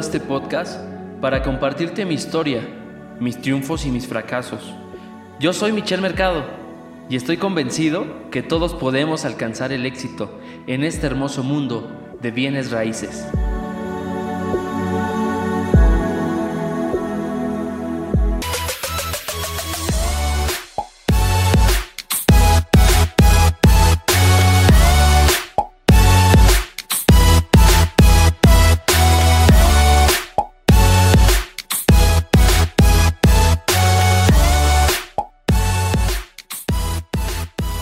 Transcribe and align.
este 0.00 0.18
podcast 0.18 0.80
para 1.20 1.42
compartirte 1.42 2.06
mi 2.06 2.14
historia, 2.14 2.66
mis 3.20 3.38
triunfos 3.38 3.84
y 3.84 3.90
mis 3.90 4.06
fracasos. 4.06 4.74
Yo 5.38 5.52
soy 5.52 5.72
Michel 5.72 6.00
Mercado 6.00 6.42
y 7.10 7.16
estoy 7.16 7.36
convencido 7.36 8.30
que 8.30 8.42
todos 8.42 8.74
podemos 8.74 9.26
alcanzar 9.26 9.72
el 9.72 9.84
éxito 9.84 10.40
en 10.66 10.84
este 10.84 11.06
hermoso 11.06 11.42
mundo 11.42 12.16
de 12.22 12.30
bienes 12.30 12.70
raíces. 12.70 13.26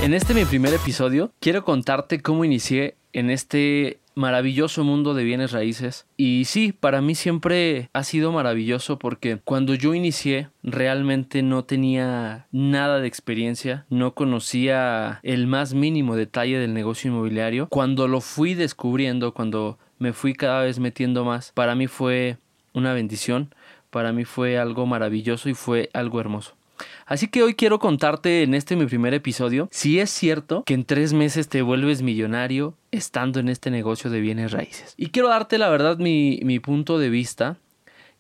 En 0.09 0.15
este 0.15 0.33
mi 0.33 0.47
primer 0.47 0.73
episodio 0.73 1.33
quiero 1.39 1.67
contarte 1.67 2.23
cómo 2.23 2.43
inicié 2.43 2.97
en 3.12 3.29
este 3.29 3.98
maravilloso 4.15 4.83
mundo 4.83 5.12
de 5.12 5.23
bienes 5.23 5.53
raíces. 5.53 6.07
Y 6.17 6.47
sí, 6.47 6.73
para 6.73 7.03
mí 7.03 7.15
siempre 7.15 7.91
ha 7.93 8.03
sido 8.05 8.33
maravilloso 8.33 8.98
porque 8.98 9.39
cuando 9.45 9.75
yo 9.75 9.93
inicié 9.93 10.48
realmente 10.62 11.42
no 11.42 11.64
tenía 11.64 12.47
nada 12.53 13.01
de 13.01 13.06
experiencia, 13.06 13.84
no 13.91 14.14
conocía 14.14 15.20
el 15.25 15.47
más 15.47 15.75
mínimo 15.75 16.17
detalle 16.17 16.59
del 16.59 16.73
negocio 16.73 17.11
inmobiliario. 17.11 17.69
Cuando 17.69 18.09
lo 18.09 18.23
fui 18.23 18.55
descubriendo, 18.55 19.34
cuando 19.34 19.79
me 19.98 20.14
fui 20.14 20.33
cada 20.33 20.62
vez 20.62 20.79
metiendo 20.79 21.27
más, 21.27 21.53
para 21.53 21.75
mí 21.75 21.86
fue 21.86 22.39
una 22.73 22.95
bendición, 22.95 23.55
para 23.91 24.14
mí 24.14 24.25
fue 24.25 24.56
algo 24.56 24.86
maravilloso 24.86 25.51
y 25.51 25.55
fue 25.55 25.91
algo 25.92 26.19
hermoso. 26.19 26.58
Así 27.07 27.29
que 27.29 27.43
hoy 27.43 27.55
quiero 27.55 27.79
contarte 27.79 28.43
en 28.43 28.55
este 28.55 28.77
mi 28.77 28.87
primer 28.87 29.15
episodio 29.15 29.69
si 29.71 29.98
es 29.98 30.11
cierto 30.11 30.65
que 30.65 30.75
en 30.75 30.85
tres 30.85 31.12
meses 31.12 31.48
te 31.48 31.62
vuelves 31.62 32.03
millonario 32.03 32.75
estando 32.91 33.41
en 33.41 33.48
este 33.48 33.70
negocio 33.70 34.11
de 34.11 34.20
bienes 34.20 34.53
raíces. 34.53 34.95
Y 34.97 35.09
quiero 35.09 35.29
darte 35.29 35.59
la 35.59 35.69
verdad 35.69 35.98
mi, 35.98 36.41
mi 36.43 36.61
punto 36.61 36.98
de 36.98 37.11
vista. 37.11 37.57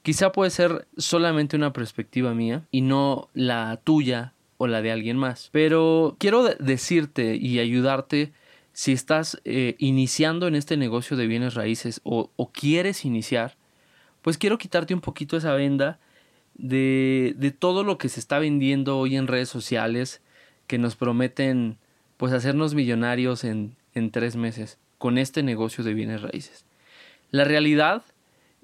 Quizá 0.02 0.32
puede 0.32 0.50
ser 0.50 0.86
solamente 0.96 1.56
una 1.56 1.72
perspectiva 1.72 2.32
mía 2.34 2.62
y 2.70 2.80
no 2.80 3.28
la 3.34 3.80
tuya 3.82 4.32
o 4.56 4.66
la 4.66 4.82
de 4.82 4.92
alguien 4.92 5.16
más. 5.16 5.48
Pero 5.52 6.16
quiero 6.18 6.44
decirte 6.44 7.36
y 7.36 7.58
ayudarte 7.58 8.32
si 8.72 8.92
estás 8.92 9.40
eh, 9.44 9.74
iniciando 9.78 10.46
en 10.46 10.54
este 10.54 10.76
negocio 10.76 11.16
de 11.16 11.26
bienes 11.26 11.54
raíces 11.54 12.00
o, 12.04 12.30
o 12.36 12.50
quieres 12.52 13.04
iniciar, 13.04 13.56
pues 14.22 14.38
quiero 14.38 14.58
quitarte 14.58 14.94
un 14.94 15.00
poquito 15.00 15.36
esa 15.36 15.52
venda 15.54 15.98
de, 16.58 17.34
de, 17.36 17.50
todo 17.50 17.84
lo 17.84 17.98
que 17.98 18.08
se 18.08 18.20
está 18.20 18.38
vendiendo 18.38 18.98
hoy 18.98 19.16
en 19.16 19.26
redes 19.26 19.48
sociales 19.48 20.20
que 20.66 20.78
nos 20.78 20.96
prometen 20.96 21.78
pues 22.16 22.32
hacernos 22.32 22.74
millonarios 22.74 23.44
en, 23.44 23.76
en 23.94 24.10
tres 24.10 24.36
meses 24.36 24.78
con 24.98 25.18
este 25.18 25.42
negocio 25.42 25.84
de 25.84 25.94
bienes 25.94 26.22
raíces. 26.22 26.64
La 27.30 27.44
realidad 27.44 28.02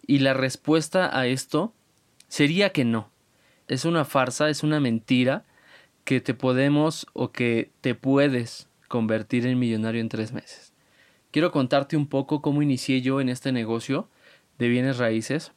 y 0.06 0.18
la 0.18 0.34
respuesta 0.34 1.18
a 1.18 1.26
esto 1.26 1.72
sería 2.28 2.70
que 2.70 2.84
no. 2.84 3.10
Es 3.68 3.84
una 3.84 4.04
farsa, 4.04 4.50
es 4.50 4.62
una 4.62 4.80
mentira 4.80 5.44
que 6.04 6.20
te 6.20 6.34
podemos 6.34 7.06
o 7.12 7.32
que 7.32 7.70
te 7.80 7.94
puedes 7.94 8.68
convertir 8.88 9.46
en 9.46 9.58
millonario 9.58 10.00
en 10.00 10.08
tres 10.08 10.32
meses. 10.32 10.72
Quiero 11.30 11.50
contarte 11.50 11.96
un 11.96 12.06
poco 12.06 12.42
cómo 12.42 12.62
inicié 12.62 13.00
yo 13.00 13.20
en 13.20 13.28
este 13.28 13.52
negocio 13.52 14.08
de 14.58 14.68
bienes 14.68 14.98
raíces. 14.98 15.52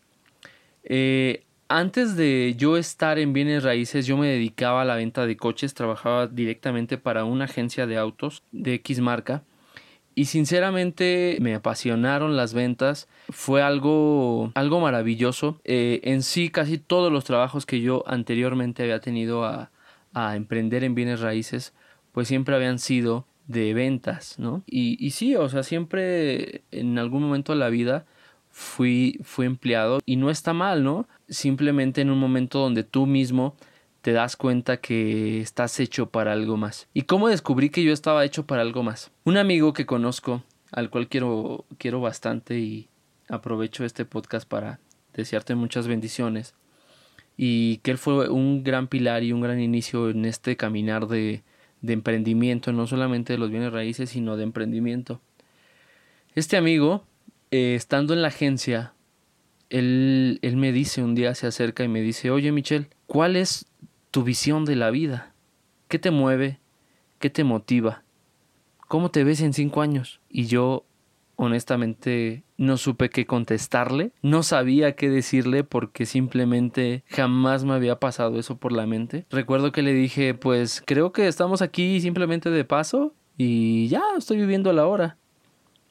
Eh, 0.84 1.44
antes 1.69 2.16
de 2.16 2.55
yo 2.57 2.78
estar 2.78 3.19
en 3.19 3.33
bienes 3.33 3.63
raíces, 3.63 4.05
yo 4.05 4.17
me 4.17 4.28
dedicaba 4.28 4.81
a 4.81 4.85
la 4.85 4.95
venta 4.95 5.25
de 5.25 5.38
coches, 5.38 5.73
trabajaba 5.73 6.28
directamente 6.28 6.97
para 6.97 7.25
una 7.25 7.45
agencia 7.45 7.88
de 7.88 7.97
autos 7.97 8.44
de 8.51 8.75
X 8.75 9.00
marca. 9.00 9.44
Y 10.16 10.25
sinceramente 10.25 11.38
me 11.41 11.53
apasionaron 11.53 12.35
las 12.35 12.55
ventas, 12.55 13.07
fue 13.29 13.61
algo, 13.61 14.51
algo 14.55 14.79
maravilloso. 14.79 15.59
Eh, 15.63 16.00
en 16.03 16.23
sí, 16.23 16.50
casi 16.50 16.79
todos 16.79 17.11
los 17.11 17.23
trabajos 17.23 17.67
que 17.67 17.81
yo 17.81 18.03
anteriormente 18.07 18.81
había 18.84 18.99
tenido 18.99 19.45
a, 19.45 19.69
emprender 20.35 20.84
en 20.84 20.95
bienes 20.95 21.19
raíces, 21.19 21.75
pues 22.11 22.28
siempre 22.28 22.55
habían 22.55 22.79
sido 22.79 23.28
de 23.45 23.75
ventas, 23.75 24.39
¿no? 24.39 24.63
Y, 24.66 24.97
y 25.05 25.11
sí, 25.11 25.35
o 25.35 25.47
sea, 25.47 25.61
siempre 25.61 26.63
en 26.72 26.97
algún 26.97 27.22
momento 27.22 27.53
de 27.53 27.59
la 27.59 27.69
vida 27.69 28.07
fui, 28.49 29.19
fui 29.22 29.45
empleado 29.45 29.99
y 30.07 30.16
no 30.16 30.31
está 30.31 30.53
mal, 30.53 30.84
¿no? 30.84 31.07
Simplemente 31.29 32.01
en 32.01 32.09
un 32.09 32.19
momento 32.19 32.59
donde 32.59 32.83
tú 32.83 33.05
mismo 33.05 33.55
te 34.01 34.13
das 34.13 34.35
cuenta 34.35 34.77
que 34.77 35.41
estás 35.41 35.79
hecho 35.79 36.09
para 36.09 36.31
algo 36.31 36.55
más. 36.55 36.88
¿Y 36.93 37.03
cómo 37.03 37.27
descubrí 37.27 37.69
que 37.69 37.83
yo 37.83 37.91
estaba 37.91 38.23
hecho 38.23 38.45
para 38.45 38.61
algo 38.61 38.83
más? 38.83 39.11
Un 39.25 39.37
amigo 39.37 39.73
que 39.73 39.85
conozco, 39.85 40.43
al 40.71 40.89
cual 40.89 41.07
quiero, 41.07 41.66
quiero 41.77 41.99
bastante 41.99 42.59
y 42.59 42.87
aprovecho 43.27 43.83
este 43.83 44.05
podcast 44.05 44.47
para 44.47 44.79
desearte 45.13 45.55
muchas 45.55 45.87
bendiciones, 45.87 46.53
y 47.35 47.77
que 47.77 47.91
él 47.91 47.97
fue 47.97 48.29
un 48.29 48.63
gran 48.63 48.87
pilar 48.87 49.23
y 49.23 49.31
un 49.31 49.41
gran 49.41 49.59
inicio 49.59 50.09
en 50.09 50.25
este 50.25 50.57
caminar 50.57 51.07
de, 51.07 51.43
de 51.81 51.93
emprendimiento, 51.93 52.71
no 52.73 52.87
solamente 52.87 53.33
de 53.33 53.39
los 53.39 53.51
bienes 53.51 53.71
raíces, 53.71 54.09
sino 54.09 54.37
de 54.37 54.43
emprendimiento. 54.43 55.21
Este 56.33 56.57
amigo 56.57 57.03
eh, 57.51 57.75
estando 57.75 58.13
en 58.13 58.21
la 58.21 58.29
agencia, 58.29 58.93
él, 59.69 60.39
él 60.41 60.57
me 60.57 60.72
dice 60.72 61.03
un 61.03 61.16
día, 61.16 61.35
se 61.35 61.47
acerca 61.47 61.83
y 61.83 61.88
me 61.88 62.01
dice, 62.01 62.31
oye 62.31 62.51
Michelle, 62.51 62.89
¿cuál 63.05 63.35
es 63.35 63.66
tu 64.11 64.23
visión 64.23 64.66
de 64.66 64.75
la 64.75 64.91
vida? 64.91 65.33
¿Qué 65.88 66.00
te 66.00 66.11
mueve? 66.11 66.59
¿Qué 67.19 67.29
te 67.29 67.44
motiva? 67.44 68.03
¿Cómo 68.88 69.11
te 69.11 69.23
ves 69.23 69.41
en 69.41 69.53
cinco 69.53 69.81
años? 69.81 70.22
Y 70.29 70.45
yo 70.45 70.85
honestamente 71.35 72.44
no 72.57 72.78
supe 72.78 73.09
qué 73.09 73.25
contestarle, 73.25 74.11
no 74.22 74.44
sabía 74.44 74.95
qué 74.95 75.09
decirle 75.09 75.63
porque 75.63 76.05
simplemente 76.05 77.03
jamás 77.07 77.63
me 77.63 77.73
había 77.73 77.99
pasado 77.99 78.39
eso 78.39 78.57
por 78.57 78.72
la 78.72 78.88
mente. 78.88 79.25
Recuerdo 79.29 79.72
que 79.72 79.84
le 79.84 79.94
dije, 79.94 80.34
pues 80.34 80.81
creo 80.85 81.11
que 81.11 81.28
estamos 81.28 81.61
aquí 81.61 82.01
simplemente 82.01 82.49
de 82.49 82.66
paso 82.66 83.13
y 83.38 83.88
ya 83.88 84.01
estoy 84.17 84.38
viviendo 84.38 84.73
la 84.73 84.88
hora. 84.88 85.17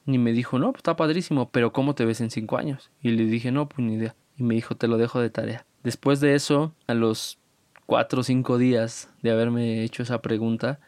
Y 0.06 0.18
me 0.18 0.32
dijo, 0.32 0.58
no, 0.58 0.72
pues 0.72 0.80
está 0.80 0.96
padrísimo, 0.96 1.50
pero 1.50 1.72
¿cómo 1.72 1.94
te 1.94 2.04
ves 2.04 2.20
en 2.20 2.30
cinco 2.30 2.56
años? 2.56 2.90
Y 3.02 3.10
le 3.10 3.24
dije, 3.24 3.50
no, 3.50 3.68
pues 3.68 3.80
ni 3.86 3.94
idea. 3.94 4.14
Y 4.36 4.44
me 4.44 4.54
dijo, 4.54 4.76
te 4.76 4.86
lo 4.86 4.98
dejo 4.98 5.20
de 5.20 5.30
tarea. 5.30 5.66
Después 5.82 6.20
de 6.20 6.34
eso, 6.34 6.72
a 6.86 6.94
los 6.94 7.38
cuatro 7.86 8.20
o 8.20 8.24
cinco 8.24 8.58
días 8.58 9.08
de 9.22 9.30
haberme 9.30 9.82
hecho 9.82 10.02
esa 10.02 10.22
pregunta, 10.22 10.78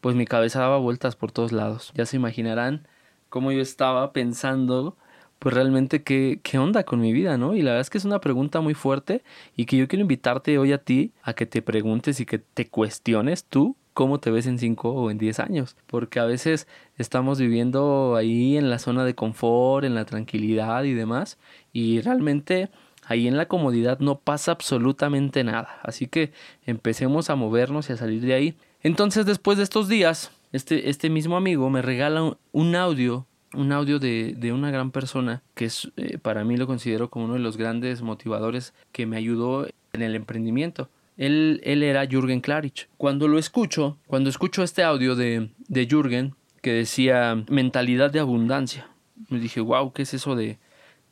pues 0.00 0.16
mi 0.16 0.26
cabeza 0.26 0.60
daba 0.60 0.78
vueltas 0.78 1.14
por 1.14 1.30
todos 1.30 1.52
lados. 1.52 1.92
Ya 1.94 2.06
se 2.06 2.16
imaginarán 2.16 2.88
cómo 3.28 3.52
yo 3.52 3.60
estaba 3.60 4.12
pensando, 4.12 4.96
pues 5.38 5.54
realmente 5.54 6.02
qué, 6.02 6.40
qué 6.42 6.58
onda 6.58 6.84
con 6.84 7.00
mi 7.00 7.12
vida, 7.12 7.38
¿no? 7.38 7.54
Y 7.54 7.62
la 7.62 7.70
verdad 7.70 7.82
es 7.82 7.90
que 7.90 7.98
es 7.98 8.04
una 8.04 8.20
pregunta 8.20 8.60
muy 8.60 8.74
fuerte 8.74 9.22
y 9.56 9.66
que 9.66 9.76
yo 9.76 9.86
quiero 9.86 10.02
invitarte 10.02 10.58
hoy 10.58 10.72
a 10.72 10.78
ti 10.78 11.12
a 11.22 11.34
que 11.34 11.46
te 11.46 11.62
preguntes 11.62 12.18
y 12.20 12.26
que 12.26 12.38
te 12.38 12.68
cuestiones 12.68 13.44
tú 13.44 13.76
cómo 13.94 14.20
te 14.20 14.30
ves 14.30 14.46
en 14.46 14.58
5 14.58 14.90
o 14.90 15.10
en 15.10 15.18
10 15.18 15.40
años, 15.40 15.76
porque 15.86 16.20
a 16.20 16.24
veces 16.24 16.66
estamos 16.98 17.38
viviendo 17.38 18.16
ahí 18.16 18.56
en 18.56 18.70
la 18.70 18.78
zona 18.78 19.04
de 19.04 19.14
confort, 19.14 19.84
en 19.84 19.94
la 19.94 20.04
tranquilidad 20.04 20.84
y 20.84 20.94
demás, 20.94 21.38
y 21.72 22.00
realmente 22.00 22.70
ahí 23.04 23.26
en 23.28 23.36
la 23.36 23.46
comodidad 23.46 23.98
no 24.00 24.18
pasa 24.18 24.52
absolutamente 24.52 25.44
nada, 25.44 25.80
así 25.82 26.06
que 26.06 26.32
empecemos 26.66 27.30
a 27.30 27.36
movernos 27.36 27.90
y 27.90 27.92
a 27.92 27.96
salir 27.96 28.22
de 28.22 28.34
ahí. 28.34 28.56
Entonces 28.82 29.26
después 29.26 29.58
de 29.58 29.64
estos 29.64 29.88
días, 29.88 30.30
este, 30.52 30.90
este 30.90 31.10
mismo 31.10 31.36
amigo 31.36 31.70
me 31.70 31.82
regala 31.82 32.36
un, 32.52 32.76
audio 32.76 33.26
un 33.54 33.72
audio 33.72 33.98
de, 33.98 34.34
de, 34.36 34.52
una 34.52 34.70
gran 34.70 34.90
persona 34.90 35.42
que 35.54 35.66
es, 35.66 35.90
eh, 35.96 36.18
para 36.18 36.42
mí 36.44 36.56
lo 36.56 36.66
considero 36.66 37.10
como 37.10 37.26
uno 37.26 37.34
de 37.34 37.40
los 37.40 37.58
grandes 37.58 38.00
motivadores 38.00 38.72
que 38.92 39.04
me 39.04 39.18
ayudó 39.18 39.66
en 39.92 40.02
el 40.02 40.14
emprendimiento. 40.14 40.88
Él, 41.16 41.60
él 41.64 41.82
era 41.82 42.06
Jürgen 42.06 42.40
Klarich. 42.40 42.88
Cuando 42.96 43.28
lo 43.28 43.38
escucho, 43.38 43.98
cuando 44.06 44.30
escucho 44.30 44.62
este 44.62 44.82
audio 44.82 45.14
de, 45.14 45.50
de 45.68 45.86
Jürgen 45.86 46.34
que 46.62 46.72
decía 46.72 47.44
mentalidad 47.48 48.10
de 48.10 48.20
abundancia, 48.20 48.88
me 49.28 49.38
dije, 49.38 49.60
wow, 49.60 49.92
¿qué 49.92 50.02
es 50.02 50.14
eso 50.14 50.34
de, 50.36 50.58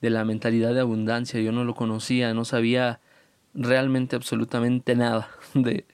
de 0.01 0.11
la 0.11 0.25
mentalidad 0.25 0.75
de 0.75 0.81
abundancia? 0.81 1.41
Yo 1.41 1.53
no 1.53 1.65
lo 1.65 1.75
conocía, 1.75 2.33
no 2.35 2.45
sabía 2.45 3.01
realmente 3.53 4.17
absolutamente 4.17 4.95
nada 4.95 5.29
de, 5.55 5.87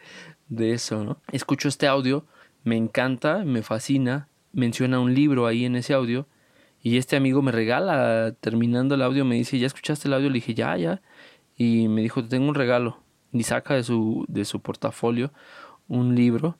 de 0.48 0.72
eso. 0.72 1.20
Escucho 1.32 1.68
este 1.68 1.86
audio, 1.86 2.26
me 2.64 2.76
encanta, 2.76 3.44
me 3.44 3.62
fascina, 3.62 4.28
menciona 4.52 5.00
un 5.00 5.14
libro 5.14 5.46
ahí 5.46 5.64
en 5.64 5.76
ese 5.76 5.94
audio 5.94 6.26
y 6.82 6.98
este 6.98 7.16
amigo 7.16 7.42
me 7.42 7.50
regala, 7.50 8.32
terminando 8.40 8.94
el 8.94 9.02
audio, 9.02 9.24
me 9.24 9.34
dice, 9.34 9.58
¿ya 9.58 9.66
escuchaste 9.66 10.06
el 10.06 10.14
audio? 10.14 10.28
Le 10.28 10.34
dije, 10.34 10.54
ya, 10.54 10.76
ya. 10.76 11.02
Y 11.56 11.88
me 11.88 12.02
dijo, 12.02 12.22
te 12.22 12.28
tengo 12.28 12.48
un 12.48 12.54
regalo 12.54 13.02
y 13.40 13.42
saca 13.42 13.74
de 13.74 13.82
su, 13.82 14.24
de 14.28 14.44
su 14.44 14.60
portafolio 14.60 15.32
un 15.88 16.14
libro, 16.14 16.56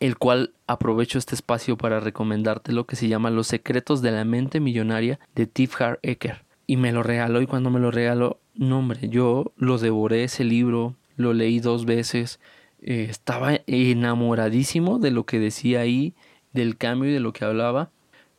el 0.00 0.18
cual 0.18 0.52
aprovecho 0.66 1.18
este 1.18 1.34
espacio 1.34 1.76
para 1.76 2.00
recomendarte 2.00 2.72
lo 2.72 2.86
que 2.86 2.96
se 2.96 3.08
llama 3.08 3.30
Los 3.30 3.46
secretos 3.46 4.02
de 4.02 4.12
la 4.12 4.24
mente 4.24 4.60
millonaria 4.60 5.18
de 5.34 5.46
Tifhar 5.46 5.98
Ecker. 6.02 6.44
y 6.66 6.76
me 6.76 6.92
lo 6.92 7.02
regaló 7.02 7.40
y 7.40 7.46
cuando 7.46 7.70
me 7.70 7.80
lo 7.80 7.90
regaló, 7.90 8.40
no 8.54 8.80
hombre, 8.80 9.08
yo 9.08 9.52
lo 9.56 9.78
devoré 9.78 10.24
ese 10.24 10.42
libro, 10.42 10.96
lo 11.16 11.32
leí 11.32 11.60
dos 11.60 11.86
veces, 11.86 12.40
eh, 12.82 13.06
estaba 13.08 13.60
enamoradísimo 13.66 14.98
de 14.98 15.12
lo 15.12 15.24
que 15.24 15.38
decía 15.38 15.80
ahí, 15.80 16.14
del 16.52 16.76
cambio 16.76 17.10
y 17.10 17.12
de 17.12 17.20
lo 17.20 17.32
que 17.32 17.44
hablaba, 17.44 17.90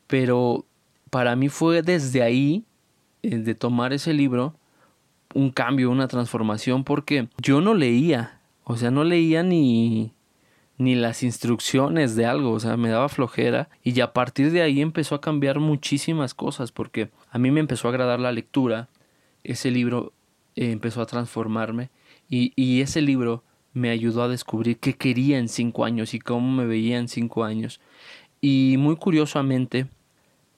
pero 0.07 0.65
para 1.09 1.35
mí 1.35 1.49
fue 1.49 1.81
desde 1.83 2.21
ahí, 2.21 2.65
eh, 3.23 3.37
de 3.37 3.55
tomar 3.55 3.93
ese 3.93 4.13
libro, 4.13 4.55
un 5.37 5.51
cambio, 5.51 5.91
una 5.91 6.07
transformación, 6.07 6.83
porque 6.83 7.27
yo 7.37 7.61
no 7.61 7.75
leía, 7.75 8.39
o 8.63 8.75
sea, 8.75 8.89
no 8.89 9.03
leía 9.03 9.43
ni, 9.43 10.11
ni 10.79 10.95
las 10.95 11.21
instrucciones 11.21 12.15
de 12.15 12.25
algo, 12.25 12.51
o 12.51 12.59
sea, 12.59 12.75
me 12.75 12.89
daba 12.89 13.07
flojera 13.07 13.69
y 13.83 13.99
a 14.01 14.13
partir 14.13 14.51
de 14.51 14.63
ahí 14.63 14.81
empezó 14.81 15.13
a 15.13 15.21
cambiar 15.21 15.59
muchísimas 15.59 16.33
cosas, 16.33 16.71
porque 16.71 17.11
a 17.29 17.37
mí 17.37 17.51
me 17.51 17.59
empezó 17.59 17.87
a 17.87 17.91
agradar 17.91 18.19
la 18.19 18.31
lectura, 18.31 18.89
ese 19.43 19.69
libro 19.69 20.11
eh, 20.55 20.71
empezó 20.71 21.03
a 21.03 21.05
transformarme 21.05 21.91
y, 22.27 22.51
y 22.55 22.81
ese 22.81 23.01
libro 23.01 23.43
me 23.73 23.91
ayudó 23.91 24.23
a 24.23 24.29
descubrir 24.29 24.79
qué 24.79 24.95
quería 24.95 25.37
en 25.37 25.49
cinco 25.49 25.85
años 25.85 26.15
y 26.15 26.19
cómo 26.19 26.51
me 26.51 26.65
veía 26.65 26.97
en 26.97 27.09
cinco 27.09 27.43
años. 27.43 27.79
Y 28.41 28.75
muy 28.79 28.95
curiosamente, 28.95 29.85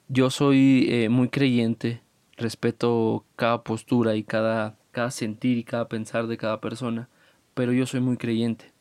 yo 0.08 0.30
soy 0.30 0.86
eh, 0.88 1.10
muy 1.10 1.28
creyente, 1.28 2.00
respeto 2.40 3.24
cada 3.36 3.62
postura 3.62 4.16
y 4.16 4.24
cada, 4.24 4.76
cada 4.90 5.10
sentir 5.10 5.58
y 5.58 5.64
cada 5.64 5.88
pensar 5.88 6.26
de 6.26 6.36
cada 6.36 6.60
persona, 6.60 7.08
pero 7.54 7.72
yo 7.72 7.86
soy 7.86 8.00
muy 8.00 8.16
creyente, 8.16 8.72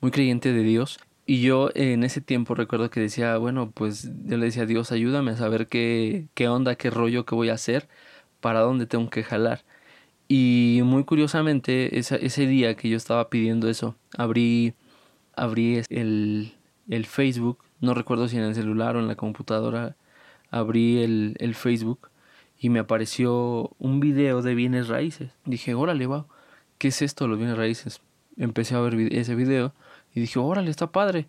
muy 0.00 0.10
creyente 0.10 0.52
de 0.52 0.62
Dios. 0.62 0.98
Y 1.26 1.42
yo 1.42 1.70
en 1.74 2.04
ese 2.04 2.20
tiempo 2.20 2.54
recuerdo 2.54 2.88
que 2.90 3.00
decía, 3.00 3.36
bueno, 3.38 3.72
pues 3.72 4.10
yo 4.26 4.36
le 4.36 4.46
decía 4.46 4.62
a 4.62 4.66
Dios, 4.66 4.92
ayúdame 4.92 5.32
a 5.32 5.36
saber 5.36 5.66
qué, 5.66 6.28
qué 6.34 6.48
onda, 6.48 6.76
qué 6.76 6.90
rollo, 6.90 7.26
qué 7.26 7.34
voy 7.34 7.48
a 7.48 7.54
hacer, 7.54 7.88
para 8.40 8.60
dónde 8.60 8.86
tengo 8.86 9.10
que 9.10 9.24
jalar. 9.24 9.64
Y 10.28 10.80
muy 10.84 11.04
curiosamente, 11.04 11.98
ese 11.98 12.46
día 12.46 12.76
que 12.76 12.88
yo 12.88 12.96
estaba 12.96 13.30
pidiendo 13.30 13.68
eso, 13.68 13.96
abrí, 14.16 14.74
abrí 15.34 15.82
el, 15.90 16.54
el, 16.88 17.06
Facebook, 17.06 17.58
no 17.80 17.94
recuerdo 17.94 18.28
si 18.28 18.36
en 18.36 18.44
el 18.44 18.54
celular 18.54 18.96
o 18.96 19.00
en 19.00 19.08
la 19.08 19.16
computadora, 19.16 19.96
abrí 20.50 20.98
el, 21.02 21.36
el 21.40 21.54
Facebook 21.54 22.10
y 22.58 22.70
me 22.70 22.78
apareció 22.78 23.70
un 23.78 24.00
video 24.00 24.42
de 24.42 24.54
bienes 24.54 24.88
raíces. 24.88 25.32
Dije, 25.44 25.74
órale, 25.74 26.06
va, 26.06 26.26
¿qué 26.78 26.88
es 26.88 27.02
esto, 27.02 27.28
los 27.28 27.38
bienes 27.38 27.56
raíces? 27.56 28.00
Empecé 28.36 28.74
a 28.74 28.80
ver 28.80 28.94
ese 29.12 29.34
video 29.34 29.74
y 30.14 30.20
dije, 30.20 30.38
órale, 30.38 30.70
está 30.70 30.92
padre. 30.92 31.28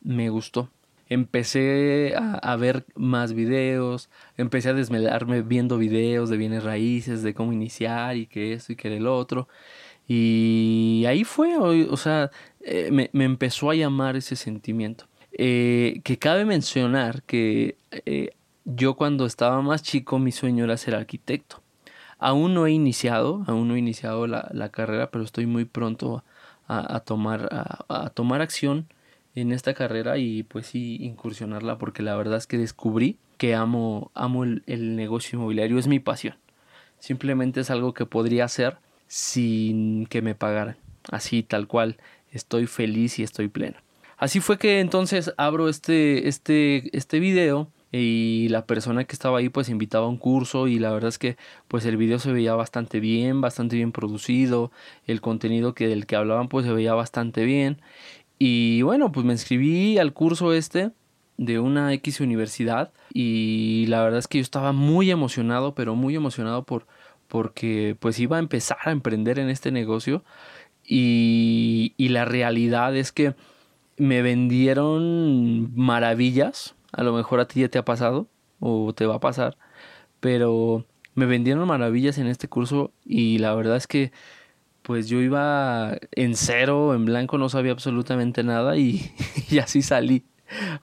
Me 0.00 0.30
gustó 0.30 0.70
empecé 1.08 2.14
a, 2.16 2.56
ver 2.56 2.84
más 2.94 3.32
videos, 3.32 4.10
empecé 4.36 4.70
a 4.70 4.74
desmelarme 4.74 5.42
viendo 5.42 5.78
videos 5.78 6.28
de 6.30 6.36
bienes 6.36 6.64
raíces, 6.64 7.22
de 7.22 7.34
cómo 7.34 7.52
iniciar 7.52 8.16
y 8.16 8.26
que 8.26 8.52
esto 8.52 8.72
y 8.72 8.76
que 8.76 8.94
el 8.94 9.06
otro. 9.06 9.48
Y 10.06 11.04
ahí 11.06 11.24
fue, 11.24 11.56
o, 11.58 11.96
sea, 11.96 12.30
eh, 12.60 12.90
me, 12.90 13.24
empezó 13.24 13.70
a 13.70 13.74
llamar 13.74 14.16
ese 14.16 14.36
sentimiento. 14.36 15.06
Eh, 15.32 16.00
que 16.04 16.18
cabe 16.18 16.44
mencionar 16.44 17.22
que 17.22 17.76
eh, 17.90 18.30
yo 18.76 18.94
cuando 18.94 19.26
estaba 19.26 19.60
más 19.62 19.82
chico 19.82 20.18
mi 20.18 20.32
sueño 20.32 20.64
era 20.64 20.76
ser 20.76 20.94
arquitecto. 20.94 21.62
Aún 22.18 22.54
no 22.54 22.66
he 22.66 22.72
iniciado, 22.72 23.44
aún 23.46 23.68
no 23.68 23.74
he 23.74 23.78
iniciado 23.78 24.26
la, 24.26 24.68
carrera, 24.70 25.10
pero 25.10 25.24
estoy 25.24 25.46
muy 25.46 25.64
pronto 25.64 26.24
a, 26.66 27.00
tomar, 27.00 27.48
a 27.88 28.10
tomar 28.10 28.40
acción 28.42 28.88
en 29.34 29.52
esta 29.52 29.74
carrera 29.74 30.18
y 30.18 30.42
pues 30.42 30.66
sí 30.66 30.96
incursionarla 31.00 31.78
porque 31.78 32.02
la 32.02 32.16
verdad 32.16 32.38
es 32.38 32.46
que 32.46 32.58
descubrí 32.58 33.18
que 33.36 33.54
amo, 33.54 34.10
amo 34.14 34.44
el, 34.44 34.96
negocio 34.96 35.38
inmobiliario, 35.38 35.78
es 35.78 35.86
mi 35.86 36.00
pasión. 36.00 36.36
Simplemente 36.98 37.60
es 37.60 37.70
algo 37.70 37.94
que 37.94 38.06
podría 38.06 38.44
hacer 38.44 38.78
sin 39.06 40.06
que 40.06 40.22
me 40.22 40.34
pagaran. 40.34 40.76
Así 41.10 41.42
tal 41.42 41.68
cual, 41.68 41.96
estoy 42.32 42.66
feliz 42.66 43.18
y 43.18 43.22
estoy 43.22 43.48
pleno. 43.48 43.78
Así 44.16 44.40
fue 44.40 44.58
que 44.58 44.80
entonces 44.80 45.32
abro 45.36 45.68
este, 45.68 46.28
este, 46.28 46.96
este 46.96 47.20
video 47.20 47.68
y 47.90 48.48
la 48.50 48.66
persona 48.66 49.04
que 49.04 49.14
estaba 49.14 49.38
ahí 49.38 49.48
pues 49.48 49.68
invitaba 49.68 50.06
a 50.06 50.08
un 50.08 50.18
curso 50.18 50.68
y 50.68 50.78
la 50.78 50.92
verdad 50.92 51.08
es 51.08 51.18
que 51.18 51.36
pues 51.68 51.84
el 51.86 51.96
video 51.96 52.18
se 52.18 52.32
veía 52.32 52.54
bastante 52.54 53.00
bien, 53.00 53.40
bastante 53.40 53.76
bien 53.76 53.92
producido, 53.92 54.70
el 55.06 55.20
contenido 55.20 55.74
que 55.74 55.88
del 55.88 56.06
que 56.06 56.16
hablaban 56.16 56.48
pues 56.48 56.66
se 56.66 56.72
veía 56.72 56.94
bastante 56.94 57.44
bien. 57.44 57.80
Y 58.38 58.82
bueno, 58.82 59.10
pues 59.12 59.26
me 59.26 59.32
inscribí 59.32 59.98
al 59.98 60.12
curso 60.12 60.52
este 60.52 60.90
de 61.38 61.60
una 61.60 61.92
X 61.94 62.20
universidad 62.20 62.92
y 63.12 63.86
la 63.88 64.02
verdad 64.02 64.18
es 64.18 64.28
que 64.28 64.38
yo 64.38 64.42
estaba 64.42 64.72
muy 64.72 65.10
emocionado, 65.10 65.74
pero 65.74 65.94
muy 65.94 66.14
emocionado 66.16 66.64
por 66.64 66.86
porque 67.28 67.96
pues 68.00 68.18
iba 68.18 68.36
a 68.36 68.40
empezar 68.40 68.78
a 68.84 68.90
emprender 68.90 69.38
en 69.38 69.50
este 69.50 69.70
negocio. 69.70 70.24
Y, 70.84 71.94
y 71.98 72.08
la 72.08 72.24
realidad 72.24 72.96
es 72.96 73.12
que 73.12 73.34
me 73.98 74.22
vendieron 74.22 75.74
maravillas, 75.76 76.74
a 76.92 77.02
lo 77.02 77.12
mejor 77.12 77.40
a 77.40 77.48
ti 77.48 77.60
ya 77.60 77.68
te 77.68 77.78
ha 77.78 77.84
pasado 77.84 78.28
o 78.60 78.92
te 78.94 79.06
va 79.06 79.16
a 79.16 79.20
pasar, 79.20 79.56
pero 80.20 80.86
me 81.14 81.26
vendieron 81.26 81.66
maravillas 81.66 82.18
en 82.18 82.26
este 82.28 82.48
curso 82.48 82.92
y 83.04 83.38
la 83.38 83.54
verdad 83.54 83.76
es 83.76 83.86
que 83.86 84.12
pues 84.88 85.08
yo 85.08 85.20
iba 85.20 85.98
en 86.12 86.34
cero, 86.34 86.94
en 86.94 87.04
blanco, 87.04 87.36
no 87.36 87.50
sabía 87.50 87.72
absolutamente 87.72 88.42
nada 88.42 88.78
y, 88.78 89.12
así 89.62 89.82
salí. 89.82 90.24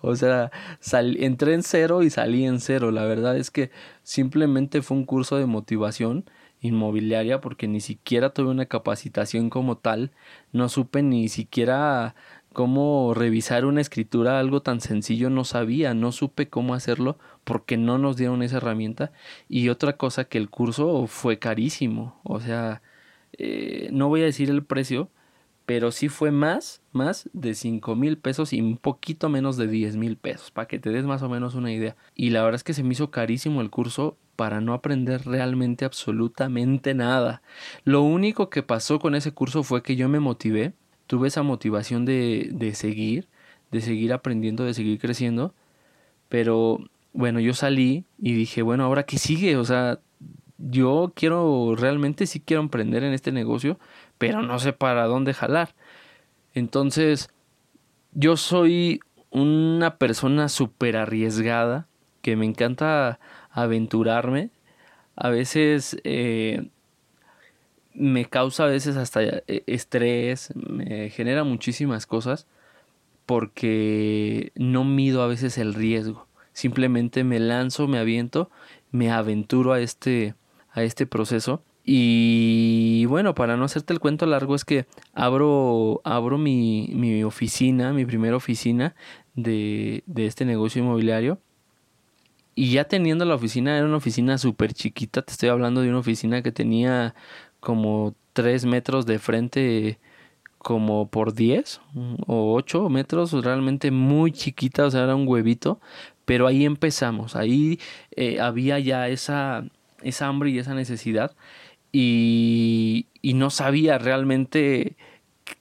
O 0.01 0.15
sea, 0.15 0.51
entré 0.93 1.55
en 1.55 1.63
cero 1.63 2.03
y 2.03 2.11
salí 2.11 2.45
en 2.45 2.59
cero. 2.59 2.91
La 2.91 3.05
verdad 3.05 3.35
es 3.35 3.49
que 3.49 3.71
simplemente 4.03 4.83
fue 4.83 4.97
un 4.97 5.05
curso 5.05 5.37
de 5.37 5.47
motivación 5.47 6.29
inmobiliaria 6.61 7.41
porque 7.41 7.67
ni 7.67 7.81
siquiera 7.81 8.29
tuve 8.31 8.51
una 8.51 8.67
capacitación 8.67 9.49
como 9.49 9.77
tal. 9.77 10.11
No 10.51 10.69
supe 10.69 11.01
ni 11.01 11.27
siquiera 11.27 12.13
cómo 12.55 13.13
revisar 13.13 13.65
una 13.65 13.81
escritura, 13.81 14.39
algo 14.39 14.63
tan 14.63 14.81
sencillo 14.81 15.29
no 15.29 15.43
sabía, 15.43 15.93
no 15.93 16.11
supe 16.11 16.49
cómo 16.49 16.73
hacerlo 16.73 17.19
porque 17.43 17.77
no 17.77 17.99
nos 17.99 18.17
dieron 18.17 18.41
esa 18.41 18.57
herramienta. 18.57 19.11
Y 19.47 19.69
otra 19.69 19.97
cosa 19.97 20.23
que 20.25 20.39
el 20.39 20.49
curso 20.49 21.05
fue 21.05 21.37
carísimo. 21.37 22.19
O 22.23 22.39
sea, 22.39 22.81
eh, 23.37 23.89
no 23.91 24.07
voy 24.09 24.21
a 24.21 24.25
decir 24.25 24.49
el 24.49 24.63
precio, 24.63 25.11
pero 25.65 25.91
sí 25.91 26.09
fue 26.09 26.31
más, 26.31 26.81
más 26.91 27.29
de 27.33 27.55
5 27.55 27.95
mil 27.95 28.17
pesos 28.17 28.53
y 28.53 28.61
un 28.61 28.77
poquito 28.77 29.29
menos 29.29 29.57
de 29.57 29.67
10 29.67 29.97
mil 29.97 30.17
pesos, 30.17 30.51
para 30.51 30.67
que 30.67 30.79
te 30.79 30.91
des 30.91 31.05
más 31.05 31.21
o 31.23 31.29
menos 31.29 31.55
una 31.55 31.71
idea. 31.71 31.95
Y 32.15 32.29
la 32.29 32.41
verdad 32.43 32.55
es 32.55 32.63
que 32.63 32.73
se 32.73 32.83
me 32.83 32.93
hizo 32.93 33.11
carísimo 33.11 33.61
el 33.61 33.69
curso 33.69 34.17
para 34.35 34.61
no 34.61 34.73
aprender 34.73 35.25
realmente 35.25 35.85
absolutamente 35.85 36.93
nada. 36.93 37.41
Lo 37.83 38.01
único 38.01 38.49
que 38.49 38.63
pasó 38.63 38.99
con 38.99 39.15
ese 39.15 39.33
curso 39.33 39.63
fue 39.63 39.81
que 39.83 39.95
yo 39.95 40.09
me 40.09 40.19
motivé, 40.19 40.73
tuve 41.07 41.27
esa 41.27 41.43
motivación 41.43 42.05
de, 42.05 42.49
de 42.51 42.73
seguir, 42.75 43.27
de 43.71 43.81
seguir 43.81 44.13
aprendiendo, 44.13 44.63
de 44.65 44.73
seguir 44.73 44.99
creciendo, 44.99 45.53
pero 46.29 46.79
bueno, 47.13 47.39
yo 47.39 47.53
salí 47.53 48.05
y 48.17 48.33
dije, 48.33 48.61
bueno, 48.61 48.83
ahora 48.83 49.03
qué 49.03 49.17
sigue, 49.17 49.57
o 49.57 49.65
sea, 49.65 49.99
yo 50.57 51.11
quiero, 51.15 51.75
realmente 51.77 52.27
sí 52.27 52.39
quiero 52.39 52.61
emprender 52.61 53.03
en 53.03 53.13
este 53.13 53.31
negocio, 53.31 53.79
pero 54.17 54.41
no 54.41 54.59
sé 54.59 54.73
para 54.73 55.05
dónde 55.05 55.33
jalar. 55.33 55.75
Entonces, 56.53 57.29
yo 58.13 58.37
soy 58.37 59.01
una 59.29 59.97
persona 59.97 60.49
súper 60.49 60.97
arriesgada, 60.97 61.87
que 62.21 62.35
me 62.35 62.45
encanta 62.45 63.19
aventurarme. 63.51 64.49
A 65.15 65.29
veces 65.29 65.97
eh, 66.03 66.69
me 67.95 68.25
causa 68.25 68.65
a 68.65 68.67
veces 68.67 68.97
hasta 68.97 69.23
eh, 69.23 69.63
estrés, 69.67 70.53
me 70.55 71.09
genera 71.09 71.43
muchísimas 71.43 72.05
cosas 72.05 72.47
porque 73.25 74.51
no 74.55 74.83
mido 74.83 75.23
a 75.23 75.27
veces 75.27 75.57
el 75.57 75.73
riesgo. 75.73 76.27
Simplemente 76.53 77.23
me 77.23 77.39
lanzo, 77.39 77.87
me 77.87 77.97
aviento, 77.97 78.49
me 78.91 79.11
aventuro 79.11 79.73
a 79.73 79.79
este 79.79 80.35
a 80.75 80.83
este 80.83 81.07
proceso. 81.07 81.63
Y 81.83 83.05
bueno, 83.05 83.35
para 83.35 83.57
no 83.57 83.65
hacerte 83.65 83.93
el 83.93 83.99
cuento 83.99 84.25
largo, 84.25 84.55
es 84.55 84.65
que 84.65 84.87
abro, 85.13 86.01
abro 86.03 86.37
mi, 86.37 86.89
mi 86.93 87.23
oficina, 87.23 87.93
mi 87.93 88.05
primera 88.05 88.35
oficina 88.35 88.95
de, 89.35 90.03
de, 90.07 90.25
este 90.25 90.45
negocio 90.45 90.81
inmobiliario. 90.81 91.39
Y 92.55 92.71
ya 92.71 92.85
teniendo 92.85 93.25
la 93.25 93.35
oficina, 93.35 93.77
era 93.77 93.85
una 93.85 93.97
oficina 93.97 94.37
súper 94.37 94.73
chiquita. 94.73 95.21
Te 95.21 95.33
estoy 95.33 95.49
hablando 95.49 95.81
de 95.81 95.89
una 95.89 95.99
oficina 95.99 96.41
que 96.41 96.51
tenía 96.51 97.13
como 97.65 98.13
3 98.33 98.65
metros 98.67 99.07
de 99.07 99.17
frente, 99.17 99.97
como 100.59 101.09
por 101.09 101.33
10 101.33 101.81
o 102.27 102.53
8 102.53 102.89
metros, 102.89 103.31
realmente 103.43 103.89
muy 103.89 104.31
chiquita, 104.31 104.85
o 104.85 104.91
sea, 104.91 105.03
era 105.03 105.15
un 105.15 105.27
huevito. 105.27 105.79
Pero 106.25 106.45
ahí 106.45 106.63
empezamos, 106.63 107.35
ahí 107.35 107.79
eh, 108.15 108.39
había 108.39 108.79
ya 108.79 109.07
esa, 109.09 109.65
esa 110.03 110.27
hambre 110.27 110.51
y 110.51 110.59
esa 110.59 110.75
necesidad 110.75 111.35
y, 111.91 113.07
y 113.21 113.33
no 113.33 113.49
sabía 113.49 113.97
realmente 113.97 114.95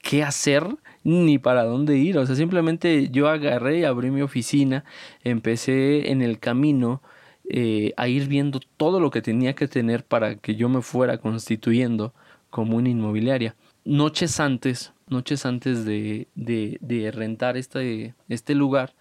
qué 0.03 0.23
hacer 0.23 0.67
ni 1.03 1.39
para 1.39 1.63
dónde 1.63 1.97
ir. 1.97 2.19
O 2.19 2.25
sea, 2.27 2.35
simplemente 2.35 3.09
yo 3.09 3.29
agarré 3.29 3.79
y 3.79 3.83
abrí 3.83 4.11
mi 4.11 4.21
oficina, 4.21 4.85
empecé 5.23 6.11
en 6.11 6.21
el 6.21 6.37
camino 6.39 7.01
eh, 7.49 7.93
a 7.97 8.07
ir 8.07 8.27
viendo 8.27 8.59
todo 8.77 8.99
lo 8.99 9.11
que 9.11 9.21
tenía 9.21 9.53
que 9.53 9.67
tener 9.67 10.03
para 10.03 10.35
que 10.35 10.55
yo 10.55 10.67
me 10.69 10.81
fuera 10.81 11.19
constituyendo 11.19 12.13
como 12.49 12.77
una 12.77 12.89
inmobiliaria. 12.89 13.55
Noches 13.83 14.39
antes, 14.39 14.93
noches 15.07 15.45
antes 15.45 15.85
de, 15.85 16.27
de, 16.33 17.11
rentar 17.11 17.57
este, 17.57 18.15
este 18.29 18.55
lugar, 18.55 18.93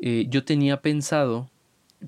eh, 0.00 0.26
yo 0.28 0.44
tenía 0.44 0.80
pensado, 0.80 1.50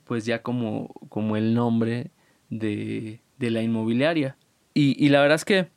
pues 0.04 0.25
ya 0.25 0.42
como, 0.42 0.95
como 1.09 1.37
el 1.37 1.54
nombre 1.54 2.11
de, 2.49 3.21
de 3.38 3.50
la 3.50 3.62
inmobiliaria. 3.62 4.37
Y, 4.73 4.97
y, 5.04 5.09
la 5.11 5.21
verdad 5.21 5.37
es 5.37 5.45
que 5.45 5.68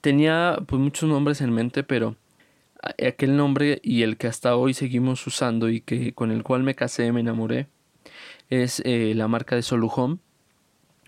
tenía 0.00 0.58
pues 0.66 0.80
muchos 0.80 1.08
nombres 1.08 1.40
en 1.40 1.52
mente, 1.52 1.82
pero 1.82 2.16
aquel 3.04 3.36
nombre 3.36 3.80
y 3.82 4.02
el 4.02 4.16
que 4.16 4.28
hasta 4.28 4.56
hoy 4.56 4.74
seguimos 4.74 5.26
usando 5.26 5.68
y 5.68 5.80
que 5.80 6.12
con 6.12 6.30
el 6.30 6.42
cual 6.42 6.62
me 6.62 6.74
casé, 6.74 7.12
me 7.12 7.20
enamoré, 7.20 7.68
es 8.50 8.82
eh, 8.84 9.12
la 9.14 9.28
marca 9.28 9.56
de 9.56 9.62
Soluhome, 9.62 10.18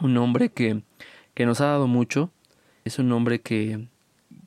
un 0.01 0.15
nombre 0.15 0.51
que, 0.51 0.83
que 1.35 1.47
nos 1.47 1.61
ha 1.61 1.67
dado 1.67 1.87
mucho, 1.87 2.31
es 2.85 2.99
un 2.99 3.09
nombre 3.09 3.41
que, 3.41 3.89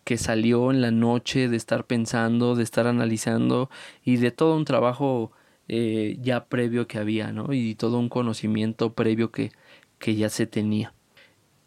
que 0.03 0.17
salió 0.17 0.71
en 0.71 0.81
la 0.81 0.91
noche 0.91 1.47
de 1.47 1.57
estar 1.57 1.85
pensando, 1.85 2.55
de 2.55 2.63
estar 2.63 2.87
analizando 2.87 3.69
y 4.03 4.17
de 4.17 4.31
todo 4.31 4.55
un 4.55 4.65
trabajo 4.65 5.31
eh, 5.67 6.17
ya 6.21 6.45
previo 6.45 6.87
que 6.87 6.97
había, 6.97 7.31
¿no? 7.31 7.53
Y 7.53 7.75
todo 7.75 7.99
un 7.99 8.09
conocimiento 8.09 8.93
previo 8.93 9.31
que, 9.31 9.51
que 9.99 10.15
ya 10.15 10.29
se 10.29 10.47
tenía. 10.47 10.93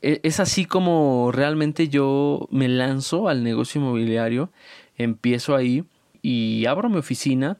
E, 0.02 0.20
es 0.22 0.40
así 0.40 0.66
como 0.66 1.30
realmente 1.32 1.88
yo 1.88 2.48
me 2.50 2.68
lanzo 2.68 3.28
al 3.28 3.42
negocio 3.42 3.80
inmobiliario, 3.80 4.50
empiezo 4.96 5.56
ahí 5.56 5.84
y 6.20 6.66
abro 6.66 6.90
mi 6.90 6.98
oficina 6.98 7.58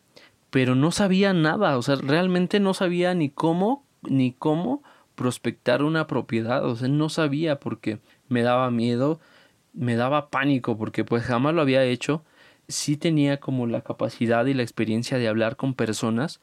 pero 0.55 0.77
no 0.77 0.93
sabía 0.93 1.33
nada, 1.33 1.77
o 1.77 1.83
sea, 1.83 1.97
realmente 1.97 2.61
no 2.61 2.75
sabía 2.75 3.13
ni 3.13 3.29
cómo, 3.29 3.85
ni 4.05 4.31
cómo 4.31 4.85
prospectar 5.17 5.83
una 5.83 6.07
propiedad, 6.07 6.65
o 6.65 6.77
sea, 6.77 6.87
no 6.87 7.09
sabía 7.09 7.59
porque 7.59 7.99
me 8.29 8.43
daba 8.43 8.71
miedo, 8.71 9.19
me 9.73 9.97
daba 9.97 10.31
pánico 10.31 10.79
porque 10.79 11.05
pues 11.05 11.25
jamás 11.25 11.55
lo 11.55 11.63
había 11.63 11.83
hecho, 11.83 12.23
sí 12.69 12.97
tenía 12.97 13.41
como 13.41 13.67
la 13.67 13.81
capacidad 13.81 14.47
y 14.47 14.55
la 14.55 14.63
experiencia 14.63 15.19
de 15.19 15.27
hablar 15.27 15.57
con 15.57 15.75
personas, 15.75 16.41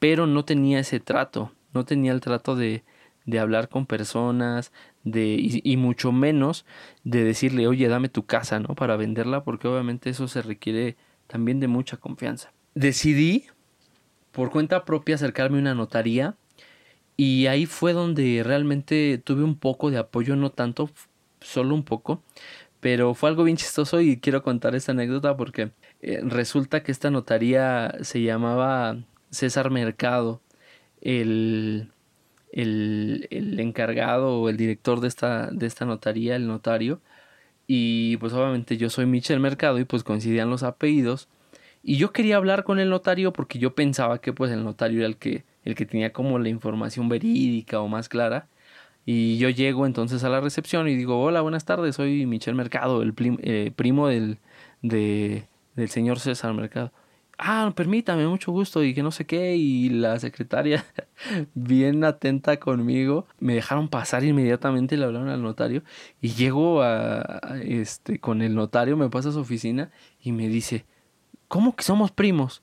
pero 0.00 0.26
no 0.26 0.44
tenía 0.44 0.80
ese 0.80 0.98
trato, 0.98 1.52
no 1.74 1.84
tenía 1.84 2.10
el 2.10 2.20
trato 2.20 2.56
de, 2.56 2.82
de 3.24 3.38
hablar 3.38 3.68
con 3.68 3.86
personas, 3.86 4.72
de, 5.04 5.26
y, 5.38 5.60
y, 5.62 5.76
mucho 5.76 6.10
menos 6.10 6.66
de 7.04 7.22
decirle, 7.22 7.68
oye, 7.68 7.86
dame 7.86 8.08
tu 8.08 8.26
casa, 8.26 8.58
¿no? 8.58 8.74
Para 8.74 8.96
venderla, 8.96 9.44
porque 9.44 9.68
obviamente 9.68 10.10
eso 10.10 10.26
se 10.26 10.42
requiere 10.42 10.96
también 11.28 11.60
de 11.60 11.68
mucha 11.68 11.98
confianza 11.98 12.52
decidí 12.74 13.46
por 14.32 14.50
cuenta 14.50 14.84
propia 14.84 15.14
acercarme 15.14 15.58
a 15.58 15.60
una 15.60 15.74
notaría 15.74 16.36
y 17.16 17.46
ahí 17.46 17.66
fue 17.66 17.92
donde 17.92 18.42
realmente 18.44 19.18
tuve 19.18 19.44
un 19.44 19.56
poco 19.56 19.90
de 19.90 19.98
apoyo, 19.98 20.36
no 20.36 20.50
tanto, 20.50 20.90
solo 21.40 21.74
un 21.74 21.84
poco, 21.84 22.22
pero 22.80 23.14
fue 23.14 23.28
algo 23.30 23.44
bien 23.44 23.56
chistoso 23.56 24.00
y 24.00 24.18
quiero 24.18 24.42
contar 24.42 24.74
esta 24.74 24.92
anécdota 24.92 25.36
porque 25.36 25.70
eh, 26.02 26.20
resulta 26.24 26.82
que 26.82 26.92
esta 26.92 27.10
notaría 27.10 27.94
se 28.02 28.22
llamaba 28.22 28.98
César 29.30 29.70
Mercado, 29.70 30.40
el, 31.00 31.92
el, 32.52 33.28
el 33.30 33.60
encargado 33.60 34.40
o 34.40 34.48
el 34.48 34.56
director 34.56 35.00
de 35.00 35.08
esta, 35.08 35.50
de 35.50 35.66
esta 35.66 35.84
notaría, 35.84 36.36
el 36.36 36.46
notario, 36.46 37.00
y 37.66 38.16
pues 38.18 38.32
obviamente 38.32 38.76
yo 38.76 38.90
soy 38.90 39.06
Michel 39.06 39.40
Mercado 39.40 39.78
y 39.78 39.84
pues 39.84 40.04
coincidían 40.04 40.50
los 40.50 40.62
apellidos 40.62 41.28
y 41.84 41.96
yo 41.98 42.12
quería 42.12 42.36
hablar 42.36 42.64
con 42.64 42.80
el 42.80 42.88
notario 42.88 43.32
porque 43.34 43.58
yo 43.58 43.74
pensaba 43.74 44.20
que 44.20 44.32
pues 44.32 44.50
el 44.50 44.64
notario 44.64 45.00
era 45.00 45.06
el 45.06 45.18
que, 45.18 45.44
el 45.64 45.74
que 45.74 45.84
tenía 45.84 46.12
como 46.14 46.38
la 46.38 46.48
información 46.48 47.10
verídica 47.10 47.80
o 47.80 47.88
más 47.88 48.08
clara. 48.08 48.48
Y 49.06 49.36
yo 49.38 49.50
llego 49.50 49.86
entonces 49.86 50.24
a 50.24 50.30
la 50.30 50.40
recepción 50.40 50.88
y 50.88 50.96
digo, 50.96 51.22
hola, 51.22 51.42
buenas 51.42 51.66
tardes, 51.66 51.96
soy 51.96 52.24
Michel 52.26 52.54
Mercado, 52.54 53.02
el 53.02 53.14
eh, 53.42 53.70
primo 53.76 54.08
del, 54.08 54.38
de, 54.80 55.46
del 55.76 55.88
señor 55.90 56.20
César 56.20 56.54
Mercado. 56.54 56.90
Ah, 57.36 57.72
permítame, 57.76 58.26
mucho 58.26 58.52
gusto 58.52 58.82
y 58.84 58.94
que 58.94 59.02
no 59.02 59.10
sé 59.10 59.26
qué. 59.26 59.56
Y 59.56 59.90
la 59.90 60.18
secretaria, 60.20 60.86
bien 61.54 62.02
atenta 62.04 62.58
conmigo, 62.58 63.26
me 63.40 63.54
dejaron 63.54 63.88
pasar 63.88 64.24
inmediatamente, 64.24 64.96
le 64.96 65.04
hablaron 65.04 65.28
al 65.28 65.42
notario. 65.42 65.82
Y 66.22 66.30
llego 66.30 66.82
a, 66.82 67.40
este, 67.62 68.20
con 68.20 68.40
el 68.40 68.54
notario, 68.54 68.96
me 68.96 69.10
pasa 69.10 69.30
a 69.30 69.32
su 69.32 69.40
oficina 69.40 69.90
y 70.20 70.32
me 70.32 70.48
dice, 70.48 70.86
¿cómo 71.48 71.74
que 71.76 71.84
somos 71.84 72.10
primos? 72.10 72.62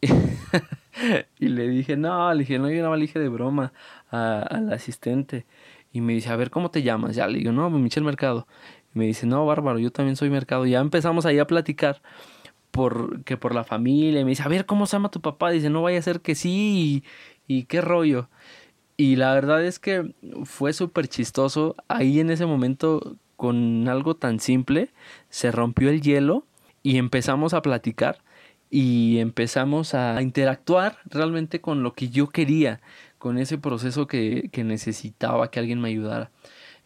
y 1.38 1.48
le 1.48 1.68
dije, 1.68 1.96
no, 1.96 2.32
le 2.34 2.40
dije, 2.40 2.58
no, 2.58 2.70
yo 2.70 2.82
no 2.82 2.96
le 2.96 3.06
de 3.06 3.28
broma 3.28 3.72
al 4.10 4.72
asistente. 4.72 5.46
Y 5.92 6.00
me 6.00 6.14
dice, 6.14 6.30
a 6.30 6.36
ver, 6.36 6.50
¿cómo 6.50 6.70
te 6.70 6.82
llamas? 6.82 7.16
Ya 7.16 7.26
le 7.26 7.38
digo, 7.38 7.52
no, 7.52 7.68
Michel 7.70 8.04
Mercado. 8.04 8.46
Y 8.94 8.98
me 8.98 9.06
dice, 9.06 9.26
no, 9.26 9.44
bárbaro, 9.46 9.78
yo 9.78 9.90
también 9.90 10.16
soy 10.16 10.30
Mercado. 10.30 10.66
Y 10.66 10.70
ya 10.70 10.80
empezamos 10.80 11.26
ahí 11.26 11.38
a 11.38 11.46
platicar 11.46 12.02
por, 12.70 13.22
que 13.24 13.36
por 13.36 13.54
la 13.54 13.64
familia. 13.64 14.20
Y 14.20 14.24
me 14.24 14.30
dice, 14.30 14.42
a 14.42 14.48
ver, 14.48 14.66
¿cómo 14.66 14.86
se 14.86 14.96
llama 14.96 15.10
tu 15.10 15.20
papá? 15.20 15.50
Dice, 15.50 15.70
no 15.70 15.82
vaya 15.82 15.98
a 15.98 16.02
ser 16.02 16.20
que 16.20 16.34
sí. 16.34 17.04
Y, 17.46 17.54
y 17.54 17.64
qué 17.64 17.80
rollo. 17.80 18.28
Y 18.96 19.16
la 19.16 19.34
verdad 19.34 19.64
es 19.64 19.78
que 19.78 20.14
fue 20.44 20.72
súper 20.72 21.08
chistoso. 21.08 21.76
Ahí 21.88 22.20
en 22.20 22.30
ese 22.30 22.46
momento, 22.46 23.16
con 23.36 23.88
algo 23.88 24.16
tan 24.16 24.40
simple, 24.40 24.90
se 25.28 25.52
rompió 25.52 25.90
el 25.90 26.00
hielo 26.00 26.46
y 26.82 26.98
empezamos 26.98 27.54
a 27.54 27.62
platicar 27.62 28.18
y 28.70 29.18
empezamos 29.18 29.94
a 29.94 30.22
interactuar 30.22 30.98
realmente 31.04 31.60
con 31.60 31.82
lo 31.82 31.92
que 31.92 32.08
yo 32.08 32.28
quería, 32.30 32.80
con 33.18 33.36
ese 33.36 33.58
proceso 33.58 34.06
que, 34.06 34.48
necesitaba 34.64 35.50
que 35.50 35.60
alguien 35.60 35.80
me 35.80 35.90
ayudara. 35.90 36.30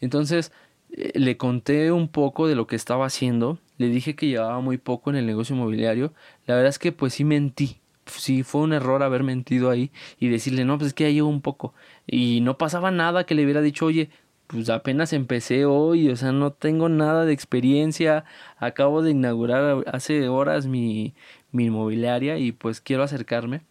Entonces 0.01 0.53
eh, 0.91 1.13
le 1.15 1.37
conté 1.37 1.93
un 1.93 2.09
poco 2.09 2.49
de 2.49 2.57
lo 2.57 2.67
que 2.67 2.75
estaba 2.75 3.07
haciendo, 3.07 3.61
le 3.79 3.89
dije 3.89 4.17
que 4.17 4.27
llevaba 4.27 4.61
muy 4.61 4.79
poco 4.79 5.11
en 5.11 5.17
el 5.17 5.27
negocio 5.27 5.55
inmobiliario, 5.55 6.13
la 6.47 6.57
verdad 6.57 6.71
es 6.71 6.81
que 6.81 6.91
pues 6.91 7.15
sí 7.15 7.25
mentí, 7.25 7.81
sí 8.07 8.43
fue 8.43 8.63
un 8.63 8.73
error 8.73 9.05
haber 9.05 9.23
mentido 9.23 9.71
ahí 9.71 9.93
y 10.19 10.29
decirle 10.29 10.65
no, 10.65 10.79
pues 10.79 10.89
es 10.89 10.95
que 10.95 11.05
ya 11.05 11.11
llevo 11.11 11.29
un 11.29 11.41
poco 11.41 11.73
y 12.05 12.41
no 12.41 12.59
pasaba 12.59 12.91
nada 12.91 13.27
que 13.27 13.37
le 13.37 13.45
hubiera 13.45 13.63
dicho 13.63 13.87
oye, 13.87 14.11
pues 14.47 14.71
apenas 14.71 15.13
empecé 15.13 15.65
hoy, 15.65 16.09
o 16.11 16.17
sea, 16.17 16.33
no 16.33 16.53
tengo 16.53 16.89
nada 16.89 17.25
de 17.25 17.33
experiencia, 17.33 18.25
acabo 18.59 19.03
de 19.03 19.11
inaugurar 19.11 19.85
hace 19.93 20.29
horas 20.29 20.67
mi, 20.67 21.15
mi 21.53 21.67
inmobiliaria 21.67 22.39
y 22.39 22.53
pues 22.53 22.81
quiero 22.81 23.03
acercarme. 23.03 23.63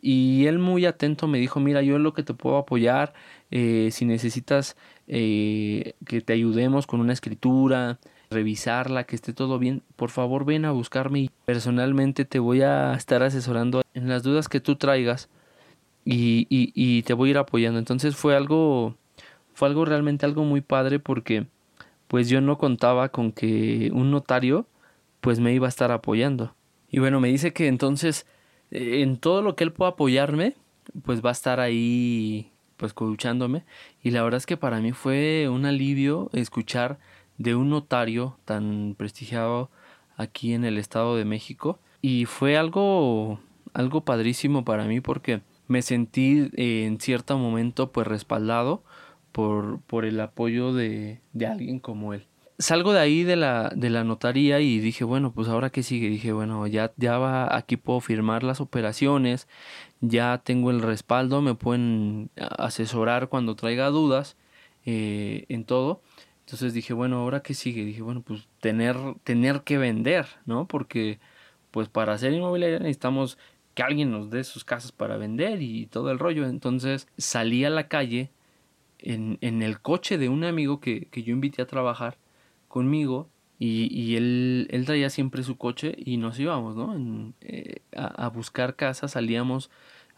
Y 0.00 0.46
él 0.46 0.58
muy 0.58 0.86
atento 0.86 1.26
me 1.26 1.38
dijo, 1.38 1.58
mira, 1.60 1.82
yo 1.82 1.96
es 1.96 2.02
lo 2.02 2.14
que 2.14 2.22
te 2.22 2.34
puedo 2.34 2.56
apoyar, 2.56 3.14
eh, 3.50 3.88
si 3.92 4.04
necesitas 4.04 4.76
eh, 5.08 5.94
que 6.06 6.20
te 6.20 6.32
ayudemos 6.32 6.86
con 6.86 7.00
una 7.00 7.12
escritura, 7.12 7.98
revisarla, 8.30 9.04
que 9.04 9.16
esté 9.16 9.32
todo 9.32 9.58
bien, 9.58 9.82
por 9.96 10.10
favor 10.10 10.44
ven 10.44 10.64
a 10.64 10.70
buscarme 10.70 11.20
y 11.20 11.30
personalmente 11.46 12.24
te 12.24 12.38
voy 12.38 12.62
a 12.62 12.94
estar 12.94 13.22
asesorando 13.22 13.82
en 13.94 14.08
las 14.08 14.22
dudas 14.22 14.48
que 14.48 14.60
tú 14.60 14.76
traigas 14.76 15.28
y, 16.04 16.46
y, 16.48 16.72
y 16.74 17.02
te 17.02 17.14
voy 17.14 17.30
a 17.30 17.32
ir 17.32 17.38
apoyando. 17.38 17.78
Entonces 17.78 18.16
fue 18.16 18.36
algo 18.36 18.96
fue 19.58 19.66
algo 19.66 19.84
realmente 19.84 20.24
algo 20.24 20.44
muy 20.44 20.60
padre 20.60 21.00
porque 21.00 21.48
pues 22.06 22.28
yo 22.28 22.40
no 22.40 22.58
contaba 22.58 23.08
con 23.08 23.32
que 23.32 23.90
un 23.92 24.12
notario 24.12 24.68
pues 25.20 25.40
me 25.40 25.52
iba 25.52 25.66
a 25.66 25.68
estar 25.68 25.90
apoyando. 25.90 26.54
Y 26.88 27.00
bueno, 27.00 27.18
me 27.18 27.26
dice 27.26 27.52
que 27.52 27.66
entonces 27.66 28.24
eh, 28.70 29.02
en 29.02 29.16
todo 29.16 29.42
lo 29.42 29.56
que 29.56 29.64
él 29.64 29.72
pueda 29.72 29.90
apoyarme, 29.90 30.54
pues 31.02 31.24
va 31.24 31.30
a 31.30 31.32
estar 31.32 31.58
ahí 31.58 32.52
pues 32.76 32.90
escuchándome 32.90 33.64
y 34.00 34.12
la 34.12 34.22
verdad 34.22 34.38
es 34.38 34.46
que 34.46 34.56
para 34.56 34.78
mí 34.78 34.92
fue 34.92 35.48
un 35.48 35.66
alivio 35.66 36.30
escuchar 36.32 37.00
de 37.36 37.56
un 37.56 37.68
notario 37.68 38.38
tan 38.44 38.94
prestigiado 38.96 39.70
aquí 40.16 40.54
en 40.54 40.64
el 40.64 40.78
estado 40.78 41.16
de 41.16 41.24
México 41.24 41.80
y 42.00 42.26
fue 42.26 42.56
algo 42.56 43.40
algo 43.74 44.04
padrísimo 44.04 44.64
para 44.64 44.84
mí 44.84 45.00
porque 45.00 45.40
me 45.66 45.82
sentí 45.82 46.48
eh, 46.56 46.84
en 46.86 47.00
cierto 47.00 47.36
momento 47.38 47.90
pues 47.90 48.06
respaldado 48.06 48.84
por, 49.38 49.80
por 49.82 50.04
el 50.04 50.18
apoyo 50.18 50.72
de, 50.72 51.20
de 51.32 51.46
alguien 51.46 51.78
como 51.78 52.12
él. 52.12 52.26
Salgo 52.58 52.92
de 52.92 52.98
ahí 52.98 53.22
de 53.22 53.36
la, 53.36 53.70
de 53.72 53.88
la 53.88 54.02
notaría 54.02 54.58
y 54.58 54.80
dije, 54.80 55.04
bueno, 55.04 55.32
pues 55.32 55.46
ahora 55.46 55.70
qué 55.70 55.84
sigue. 55.84 56.08
Dije, 56.08 56.32
bueno, 56.32 56.66
ya, 56.66 56.92
ya 56.96 57.18
va, 57.18 57.56
aquí 57.56 57.76
puedo 57.76 58.00
firmar 58.00 58.42
las 58.42 58.60
operaciones, 58.60 59.46
ya 60.00 60.42
tengo 60.42 60.72
el 60.72 60.82
respaldo, 60.82 61.40
me 61.40 61.54
pueden 61.54 62.30
asesorar 62.34 63.28
cuando 63.28 63.54
traiga 63.54 63.90
dudas 63.90 64.36
eh, 64.84 65.44
en 65.48 65.64
todo. 65.64 66.02
Entonces 66.40 66.74
dije, 66.74 66.92
bueno, 66.92 67.18
ahora 67.18 67.40
qué 67.40 67.54
sigue. 67.54 67.84
Dije, 67.84 68.02
bueno, 68.02 68.22
pues 68.22 68.48
tener, 68.58 68.96
tener 69.22 69.62
que 69.62 69.78
vender, 69.78 70.26
¿no? 70.46 70.66
Porque, 70.66 71.20
pues 71.70 71.88
para 71.88 72.12
hacer 72.12 72.32
inmobiliaria 72.32 72.80
necesitamos 72.80 73.38
que 73.74 73.84
alguien 73.84 74.10
nos 74.10 74.30
dé 74.30 74.42
sus 74.42 74.64
casas 74.64 74.90
para 74.90 75.16
vender 75.16 75.62
y 75.62 75.86
todo 75.86 76.10
el 76.10 76.18
rollo. 76.18 76.44
Entonces 76.48 77.06
salí 77.16 77.64
a 77.64 77.70
la 77.70 77.86
calle 77.86 78.32
en, 78.98 79.38
en 79.40 79.62
el 79.62 79.80
coche 79.80 80.18
de 80.18 80.28
un 80.28 80.44
amigo 80.44 80.80
que, 80.80 81.06
que, 81.06 81.22
yo 81.22 81.32
invité 81.32 81.62
a 81.62 81.66
trabajar 81.66 82.18
conmigo 82.68 83.28
y, 83.58 83.92
y 83.92 84.16
él, 84.16 84.68
él, 84.70 84.84
traía 84.86 85.10
siempre 85.10 85.42
su 85.42 85.56
coche 85.56 85.94
y 85.96 86.16
nos 86.16 86.38
íbamos, 86.38 86.76
¿no? 86.76 87.32
Eh, 87.40 87.82
a, 87.96 88.26
a, 88.26 88.28
buscar 88.28 88.76
casas, 88.76 89.12
salíamos 89.12 89.70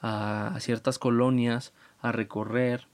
a, 0.02 0.56
ciertas 0.60 0.98
colonias 0.98 1.72
a 2.00 2.12
recorrer 2.12 2.86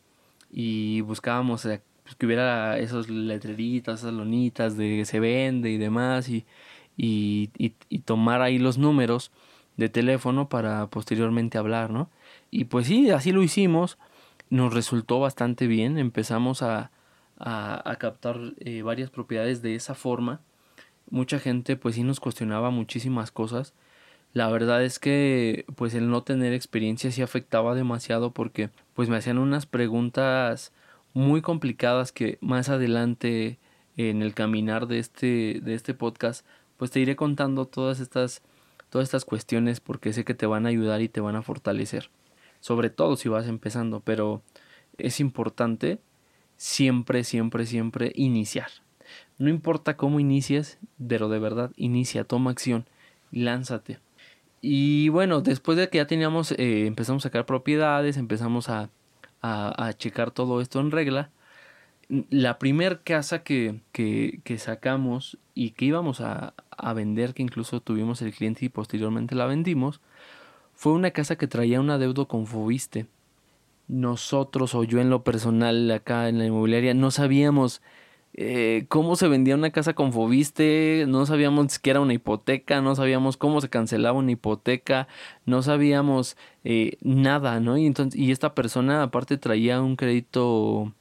y 0.50 1.00
buscábamos 1.02 1.62
pues, 1.62 2.14
que 2.16 2.26
hubiera 2.26 2.78
esos 2.78 3.09
letreritos, 3.09 4.00
esas 4.00 4.12
lonitas 4.12 4.76
de 4.76 5.05
se 5.05 5.21
vende 5.21 5.71
y 5.71 5.78
demás 5.78 6.28
y, 6.28 6.45
y, 6.97 7.50
y, 7.59 7.99
tomar 8.00 8.43
ahí 8.43 8.59
los 8.59 8.78
números 8.78 9.33
de 9.76 9.88
teléfono 9.88 10.49
para 10.49 10.87
posteriormente 10.87 11.59
hablar, 11.59 11.90
¿no? 11.90 12.11
Y 12.50 12.64
pues 12.64 12.87
sí, 12.87 13.11
así 13.11 13.33
lo 13.33 13.43
hicimos, 13.43 13.99
nos 14.50 14.73
resultó 14.75 15.21
bastante 15.21 15.67
bien, 15.67 15.99
empezamos 15.99 16.62
a, 16.62 16.91
a, 17.38 17.97
captar 17.99 18.38
eh, 18.59 18.83
varias 18.83 19.11
propiedades 19.11 19.62
de 19.62 19.75
esa 19.75 19.95
forma. 19.95 20.41
Mucha 21.11 21.38
gente 21.38 21.76
pues 21.76 21.95
sí 21.95 22.03
nos 22.03 22.21
cuestionaba 22.21 22.71
muchísimas 22.71 23.31
cosas. 23.31 23.75
La 24.33 24.49
verdad 24.49 24.85
es 24.85 24.99
que 24.99 25.65
pues 25.76 25.95
el 25.95 26.11
no 26.11 26.23
tener 26.23 26.53
experiencia 26.53 27.11
sí 27.12 27.23
afectaba 27.23 27.75
demasiado 27.75 28.33
porque 28.33 28.71
pues 28.95 29.09
me 29.09 29.17
hacían 29.17 29.38
unas 29.38 29.67
preguntas 29.67 30.73
muy 31.15 31.41
complicadas 31.43 32.12
que 32.12 32.38
más 32.41 32.69
adelante 32.69 33.59
en 33.97 34.23
el 34.23 34.35
caminar 34.35 34.87
de 34.88 34.99
este, 34.99 35.61
de 35.62 35.75
este 35.75 35.95
podcast 35.95 36.45
pues 36.76 36.91
te 36.91 37.00
iré 37.00 37.17
contando 37.17 37.67
todas 37.67 38.00
estas, 38.00 38.43
todas 38.91 39.07
estas 39.07 39.25
cuestiones 39.25 39.81
porque 39.81 40.12
sé 40.12 40.25
que 40.25 40.35
te 40.35 40.47
van 40.47 40.67
a 40.67 40.71
ayudar 40.71 41.00
y 41.00 41.09
te 41.09 41.21
van 41.21 41.37
a 41.37 41.43
fortalecer. 41.43 42.11
Sobre 42.66 42.90
todo 42.90 43.14
si 43.14 43.28
vas 43.28 43.46
empezando, 43.46 44.00
pero 44.00 44.42
es 44.99 45.20
importante 45.20 46.00
siempre, 46.56 47.23
siempre, 47.23 47.64
siempre 47.64 48.11
iniciar. 48.16 48.70
No 49.38 49.50
importa 49.50 49.96
cómo 49.96 50.18
inicies, 50.18 50.76
pero 51.06 51.28
de 51.28 51.38
verdad 51.38 51.70
inicia, 51.76 52.25
toma 52.25 52.50
acción, 52.50 52.85
lánzate. 53.30 54.00
Y 54.61 55.11
bueno, 55.11 55.42
después 55.42 55.78
de 55.78 55.88
que 55.88 55.99
ya 55.99 56.08
teníamos, 56.08 56.50
eh, 56.58 56.88
empezamos 56.88 57.25
a 57.25 57.28
sacar 57.28 57.46
propiedades, 57.46 58.16
empezamos 58.16 58.68
a, 58.68 58.90
a, 59.42 59.92
checar 59.96 60.32
todo 60.32 60.61
esto 60.61 60.80
en 60.80 60.90
regla. 60.90 61.30
La 62.08 62.58
primer 62.58 63.02
casa 63.02 63.44
que, 63.44 63.80
que, 63.92 64.40
que, 64.42 64.58
sacamos 64.58 65.38
y 65.54 65.70
que 65.70 65.85
íbamos 65.85 66.20
a, 66.20 66.52
a 66.70 66.92
vender, 66.94 67.32
que 67.32 67.44
incluso 67.44 67.80
tuvimos 67.80 68.23
el 68.23 68.35
cliente 68.35 68.64
y 68.64 68.70
posteriormente 68.70 69.37
la 69.37 69.46
vendimos, 69.46 70.00
fue 70.76 70.92
una 70.92 71.11
casa 71.11 71.37
que 71.37 71.49
traía 71.49 71.80
un 71.80 71.90
adeudo 71.90 72.28
con 72.28 72.47
Fobiste 72.47 73.06
nosotros 73.88 74.75
o 74.75 74.85
yo 74.85 75.00
en 75.00 75.11
lo 75.11 75.25
personal 75.25 75.90
acá 75.90 76.28
en 76.28 76.38
la 76.38 76.47
inmobiliaria 76.47 76.95
no 76.95 77.11
sabíamos 77.11 77.83
eh, 78.38 78.85
cómo 78.88 79.16
se 79.16 79.28
vendía 79.28 79.54
una 79.54 79.71
casa 79.71 79.95
con 79.95 80.12
Fobiste, 80.12 81.06
no 81.09 81.25
sabíamos 81.25 81.78
que 81.78 81.88
era 81.88 82.00
una 82.00 82.12
hipoteca, 82.12 82.83
no 82.83 82.95
sabíamos 82.95 83.38
cómo 83.38 83.62
se 83.62 83.71
cancelaba 83.71 84.18
una 84.18 84.33
hipoteca, 84.33 85.09
no 85.47 85.62
sabíamos 85.62 86.37
eh, 86.62 86.99
nada, 87.00 87.61
¿no? 87.61 87.78
Y, 87.78 87.95
esta 88.30 88.54
persona 88.54 89.02
aparte 89.02 89.38
traía 89.38 89.80
un 89.80 89.97
crédito 89.97 90.92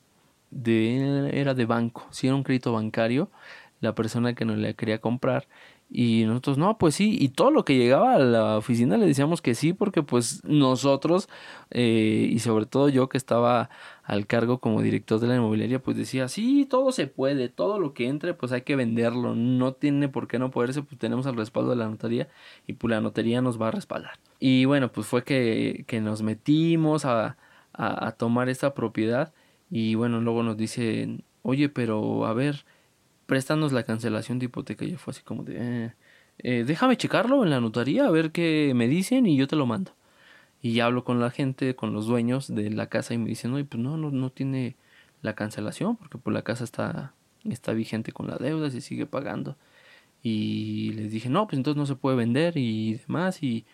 de, 0.49 1.29
era 1.33 1.53
de 1.53 1.65
banco, 1.65 2.07
sí 2.09 2.27
era 2.27 2.37
un 2.37 2.43
crédito 2.43 2.71
bancario, 2.71 3.29
la 3.81 3.93
persona 3.95 4.33
que 4.33 4.45
nos 4.45 4.57
le 4.57 4.73
quería 4.75 5.01
comprar 5.01 5.45
y 5.89 6.23
nosotros, 6.25 6.57
no, 6.57 6.77
pues 6.77 6.95
sí, 6.95 7.15
y 7.19 7.29
todo 7.29 7.51
lo 7.51 7.63
que 7.63 7.77
llegaba 7.77 8.15
a 8.15 8.19
la 8.19 8.57
oficina 8.57 8.97
le 8.97 9.05
decíamos 9.05 9.41
que 9.41 9.55
sí, 9.55 9.71
porque 9.71 10.03
pues 10.03 10.43
nosotros, 10.43 11.29
eh, 11.69 12.27
y 12.31 12.39
sobre 12.39 12.65
todo 12.65 12.89
yo 12.89 13.07
que 13.07 13.17
estaba 13.17 13.69
al 14.03 14.25
cargo 14.27 14.59
como 14.59 14.81
director 14.81 15.19
de 15.19 15.27
la 15.27 15.35
inmobiliaria, 15.35 15.81
pues 15.81 15.95
decía, 15.95 16.27
sí, 16.27 16.65
todo 16.69 16.91
se 16.91 17.07
puede, 17.07 17.49
todo 17.49 17.79
lo 17.79 17.93
que 17.93 18.07
entre, 18.07 18.33
pues 18.33 18.51
hay 18.51 18.63
que 18.63 18.75
venderlo, 18.75 19.35
no 19.35 19.73
tiene 19.73 20.09
por 20.09 20.27
qué 20.27 20.39
no 20.39 20.51
poderse, 20.51 20.81
pues 20.81 20.97
tenemos 20.99 21.27
el 21.27 21.35
respaldo 21.35 21.69
de 21.69 21.77
la 21.77 21.87
notaría 21.87 22.29
y 22.67 22.73
pues 22.73 22.89
la 22.89 22.99
notaría 22.99 23.41
nos 23.41 23.61
va 23.61 23.67
a 23.69 23.71
respaldar. 23.71 24.19
Y 24.39 24.65
bueno, 24.65 24.91
pues 24.91 25.07
fue 25.07 25.23
que, 25.23 25.85
que 25.87 26.01
nos 26.01 26.23
metimos 26.23 27.05
a, 27.05 27.37
a, 27.73 28.07
a 28.07 28.11
tomar 28.13 28.49
esta 28.49 28.73
propiedad 28.73 29.33
y 29.69 29.95
bueno, 29.95 30.19
luego 30.19 30.43
nos 30.43 30.57
dicen, 30.57 31.23
oye, 31.43 31.69
pero 31.69 32.25
a 32.25 32.33
ver, 32.33 32.65
préstanos 33.25 33.71
la 33.71 33.83
cancelación 33.83 34.39
de 34.39 34.45
hipoteca. 34.45 34.85
Y 34.85 34.91
yo 34.91 34.97
fue 34.97 35.11
así 35.11 35.23
como 35.23 35.43
de, 35.43 35.55
eh, 35.57 35.93
eh, 36.39 36.63
déjame 36.65 36.97
checarlo 36.97 37.43
en 37.43 37.49
la 37.49 37.61
notaría, 37.61 38.05
a 38.05 38.11
ver 38.11 38.31
qué 38.31 38.73
me 38.75 38.87
dicen 38.87 39.25
y 39.25 39.37
yo 39.37 39.47
te 39.47 39.55
lo 39.55 39.65
mando. 39.65 39.91
Y 40.61 40.79
hablo 40.79 41.03
con 41.03 41.19
la 41.19 41.31
gente, 41.31 41.75
con 41.75 41.93
los 41.93 42.07
dueños 42.07 42.53
de 42.53 42.69
la 42.71 42.87
casa 42.87 43.13
y 43.13 43.17
me 43.17 43.29
dicen, 43.29 43.53
oye, 43.53 43.65
pues 43.65 43.81
no, 43.81 43.97
no, 43.97 44.11
no 44.11 44.31
tiene 44.31 44.75
la 45.21 45.35
cancelación 45.35 45.95
porque 45.97 46.17
pues 46.17 46.33
la 46.33 46.43
casa 46.43 46.63
está, 46.63 47.13
está 47.43 47.73
vigente 47.73 48.11
con 48.11 48.27
la 48.27 48.37
deuda, 48.37 48.69
se 48.71 48.81
sigue 48.81 49.05
pagando. 49.05 49.57
Y 50.23 50.93
les 50.93 51.11
dije, 51.11 51.29
no, 51.29 51.47
pues 51.47 51.57
entonces 51.57 51.77
no 51.77 51.85
se 51.85 51.95
puede 51.95 52.17
vender 52.17 52.57
y 52.57 52.95
demás. 52.95 53.43
Y, 53.43 53.65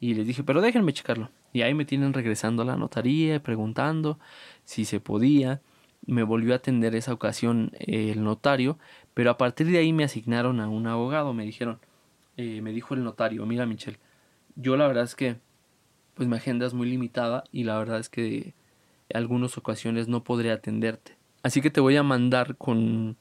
y 0.00 0.14
les 0.14 0.26
dije, 0.26 0.42
pero 0.42 0.60
déjenme 0.60 0.92
checarlo. 0.92 1.30
Y 1.52 1.62
ahí 1.62 1.74
me 1.74 1.84
tienen 1.84 2.12
regresando 2.12 2.62
a 2.62 2.66
la 2.66 2.76
notaría, 2.76 3.42
preguntando 3.42 4.18
si 4.64 4.84
se 4.84 5.00
podía 5.00 5.60
me 6.08 6.22
volvió 6.22 6.54
a 6.54 6.56
atender 6.56 6.94
esa 6.94 7.12
ocasión 7.12 7.70
eh, 7.78 8.10
el 8.10 8.24
notario, 8.24 8.78
pero 9.14 9.30
a 9.30 9.36
partir 9.36 9.66
de 9.66 9.78
ahí 9.78 9.92
me 9.92 10.04
asignaron 10.04 10.58
a 10.58 10.68
un 10.68 10.86
abogado, 10.86 11.34
me 11.34 11.44
dijeron, 11.44 11.78
eh, 12.38 12.62
me 12.62 12.72
dijo 12.72 12.94
el 12.94 13.04
notario, 13.04 13.44
mira 13.44 13.66
Michelle, 13.66 13.98
yo 14.56 14.76
la 14.76 14.88
verdad 14.88 15.04
es 15.04 15.14
que 15.14 15.36
pues 16.14 16.28
mi 16.28 16.36
agenda 16.36 16.66
es 16.66 16.74
muy 16.74 16.88
limitada 16.88 17.44
y 17.52 17.64
la 17.64 17.78
verdad 17.78 18.00
es 18.00 18.08
que 18.08 18.54
en 19.10 19.16
algunas 19.16 19.56
ocasiones 19.58 20.08
no 20.08 20.24
podré 20.24 20.50
atenderte. 20.50 21.16
Así 21.42 21.60
que 21.60 21.70
te 21.70 21.80
voy 21.80 21.96
a 21.96 22.02
mandar 22.02 22.56
con, 22.56 23.16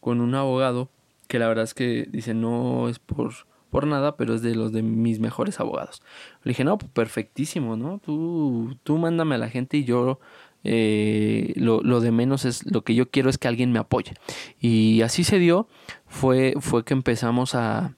con 0.00 0.20
un 0.20 0.34
abogado 0.34 0.90
que 1.28 1.38
la 1.38 1.46
verdad 1.46 1.64
es 1.64 1.74
que 1.74 2.08
dice 2.10 2.34
no 2.34 2.88
es 2.88 2.98
por, 2.98 3.32
por 3.70 3.86
nada, 3.86 4.16
pero 4.16 4.34
es 4.34 4.42
de 4.42 4.54
los 4.54 4.72
de 4.72 4.82
mis 4.82 5.20
mejores 5.20 5.60
abogados. 5.60 6.02
Le 6.42 6.50
dije, 6.50 6.64
no, 6.64 6.78
pues 6.78 6.90
perfectísimo, 6.90 7.76
¿no? 7.76 7.98
Tú, 7.98 8.76
tú 8.82 8.98
mándame 8.98 9.36
a 9.36 9.38
la 9.38 9.48
gente 9.48 9.76
y 9.76 9.84
yo 9.84 10.18
eh, 10.64 11.52
lo, 11.56 11.82
lo, 11.82 12.00
de 12.00 12.10
menos 12.10 12.44
es 12.44 12.70
lo 12.70 12.82
que 12.82 12.94
yo 12.94 13.10
quiero 13.10 13.30
es 13.30 13.38
que 13.38 13.48
alguien 13.48 13.72
me 13.72 13.78
apoye. 13.78 14.14
Y 14.60 15.02
así 15.02 15.24
se 15.24 15.38
dio, 15.38 15.68
fue, 16.06 16.54
fue 16.60 16.84
que 16.84 16.94
empezamos 16.94 17.54
a, 17.54 17.94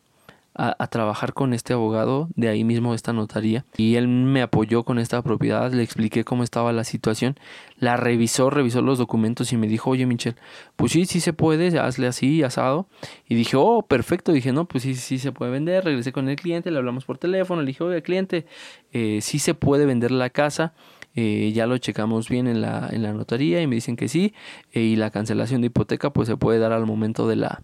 a, 0.54 0.86
trabajar 0.88 1.32
con 1.32 1.54
este 1.54 1.72
abogado 1.72 2.28
de 2.36 2.48
ahí 2.48 2.62
mismo 2.62 2.94
esta 2.94 3.12
notaría 3.12 3.64
y 3.76 3.94
él 3.96 4.06
me 4.06 4.42
apoyó 4.42 4.82
con 4.82 4.98
esta 4.98 5.22
propiedad, 5.22 5.72
le 5.72 5.82
expliqué 5.82 6.24
cómo 6.24 6.44
estaba 6.44 6.72
la 6.72 6.84
situación, 6.84 7.36
la 7.78 7.96
revisó, 7.96 8.50
revisó 8.50 8.82
los 8.82 8.98
documentos 8.98 9.52
y 9.52 9.56
me 9.56 9.66
dijo, 9.66 9.90
oye 9.90 10.04
Michelle, 10.04 10.36
pues 10.76 10.92
sí, 10.92 11.06
sí 11.06 11.20
se 11.20 11.32
puede, 11.32 11.78
hazle 11.78 12.06
así, 12.06 12.42
asado. 12.42 12.86
Y 13.26 13.34
dije, 13.34 13.56
oh, 13.56 13.82
perfecto, 13.82 14.32
dije, 14.32 14.52
no, 14.52 14.66
pues 14.66 14.82
sí, 14.82 14.94
sí 14.94 15.18
se 15.18 15.32
puede 15.32 15.50
vender, 15.50 15.84
regresé 15.84 16.12
con 16.12 16.28
el 16.28 16.36
cliente, 16.36 16.70
le 16.70 16.78
hablamos 16.78 17.04
por 17.04 17.18
teléfono, 17.18 17.62
le 17.62 17.68
dije, 17.68 17.82
oye 17.82 18.02
cliente, 18.02 18.46
eh, 18.92 19.20
sí 19.22 19.38
se 19.38 19.54
puede 19.54 19.86
vender 19.86 20.10
la 20.10 20.28
casa 20.28 20.74
eh, 21.14 21.52
ya 21.54 21.66
lo 21.66 21.76
checamos 21.78 22.28
bien 22.28 22.46
en 22.46 22.60
la, 22.62 22.88
en 22.90 23.02
la 23.02 23.12
notaría 23.12 23.60
y 23.60 23.66
me 23.66 23.74
dicen 23.74 23.96
que 23.96 24.08
sí, 24.08 24.34
eh, 24.72 24.80
y 24.80 24.96
la 24.96 25.10
cancelación 25.10 25.60
de 25.60 25.66
hipoteca 25.66 26.10
pues 26.10 26.28
se 26.28 26.36
puede 26.36 26.58
dar 26.58 26.72
al 26.72 26.86
momento 26.86 27.28
de 27.28 27.36
la, 27.36 27.62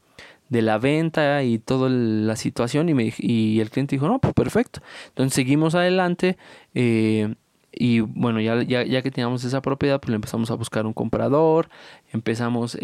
de 0.49 0.63
la 0.63 0.79
venta 0.79 1.43
y 1.43 1.59
toda 1.59 1.89
la 1.89 2.37
situación 2.37 2.89
y, 2.89 2.95
me, 2.95 3.13
y 3.19 3.61
el 3.61 3.71
cliente 3.71 3.97
dijo, 3.97 4.09
no, 4.09 4.19
pues 4.19 4.35
perfecto. 4.35 4.81
Entonces 5.09 5.35
seguimos 5.35 5.75
adelante 5.75 6.37
eh, 6.75 7.35
y 7.73 8.01
bueno, 8.01 8.41
ya, 8.41 8.63
ya, 8.63 8.85
ya, 8.85 9.03
que 9.03 9.11
teníamos 9.11 9.45
esa 9.45 9.63
propiedad, 9.63 10.01
pues 10.01 10.11
le 10.11 10.17
empezamos 10.17 10.51
a 10.51 10.55
buscar 10.55 10.87
un 10.87 10.93
comprador, 10.93 11.69
empezamos 12.13 12.77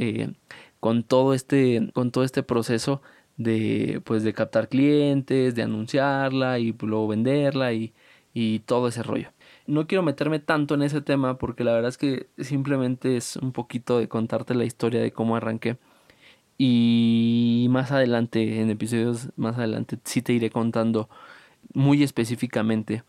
con, 0.81 1.03
todo 1.03 1.35
este, 1.35 1.91
con 1.95 2.11
todo 2.11 2.25
este 2.25 2.43
proceso 2.43 3.03
de, 3.37 4.01
pues, 4.05 4.23
de 4.23 4.33
captar 4.35 4.69
clientes, 4.69 5.55
de 5.55 5.63
anunciarla 5.63 6.59
y 6.59 6.73
luego 6.81 7.09
venderla 7.09 7.73
y, 7.73 7.93
y 8.33 8.61
todo 8.61 8.89
ese 8.89 9.03
rollo. 9.03 9.34
No 9.67 9.87
quiero 9.87 10.03
meterme 10.03 10.41
tanto 10.41 10.75
en 10.75 10.83
ese 10.83 11.01
tema 11.01 11.39
porque 11.39 11.65
la 11.65 11.73
verdad 11.73 11.89
es 11.89 11.99
que 11.99 12.29
simplemente 12.39 13.17
es 13.17 13.37
un 13.37 13.53
poquito 13.53 13.99
de 13.99 14.09
contarte 14.09 14.55
la 14.55 14.65
historia 14.65 15.01
de 15.01 15.13
cómo 15.13 15.37
arranqué. 15.37 15.79
Y 16.59 17.67
más 17.71 17.91
adelante, 17.91 18.61
en 18.61 18.71
episodios 18.71 19.31
más 19.37 19.59
adelante, 19.59 19.99
sí 20.05 20.23
te 20.23 20.33
iré 20.33 20.51
contando 20.51 21.09
muy 21.73 22.03
específicamente 22.03 23.03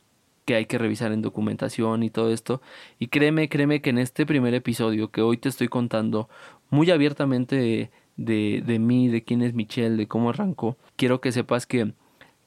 que 0.46 0.56
hay 0.56 0.66
que 0.66 0.78
revisar 0.78 1.12
en 1.12 1.22
documentación 1.22 2.04
y 2.04 2.10
todo 2.10 2.32
esto. 2.32 2.62
Y 3.00 3.08
créeme, 3.08 3.50
créeme 3.50 3.82
que 3.82 3.90
en 3.90 3.98
este 3.98 4.26
primer 4.26 4.54
episodio 4.54 5.12
que 5.12 5.22
hoy 5.22 5.38
te 5.38 5.50
estoy 5.50 5.68
contando 5.68 6.30
muy 6.70 6.92
abiertamente 6.92 7.90
de, 8.18 8.62
de, 8.66 8.80
mí, 8.80 9.08
de 9.10 9.24
quién 9.24 9.42
es 9.42 9.54
Michelle, 9.54 9.98
de 9.98 10.08
cómo 10.08 10.30
arrancó, 10.30 10.78
quiero 10.96 11.22
que 11.22 11.32
sepas 11.32 11.66
que, 11.66 11.94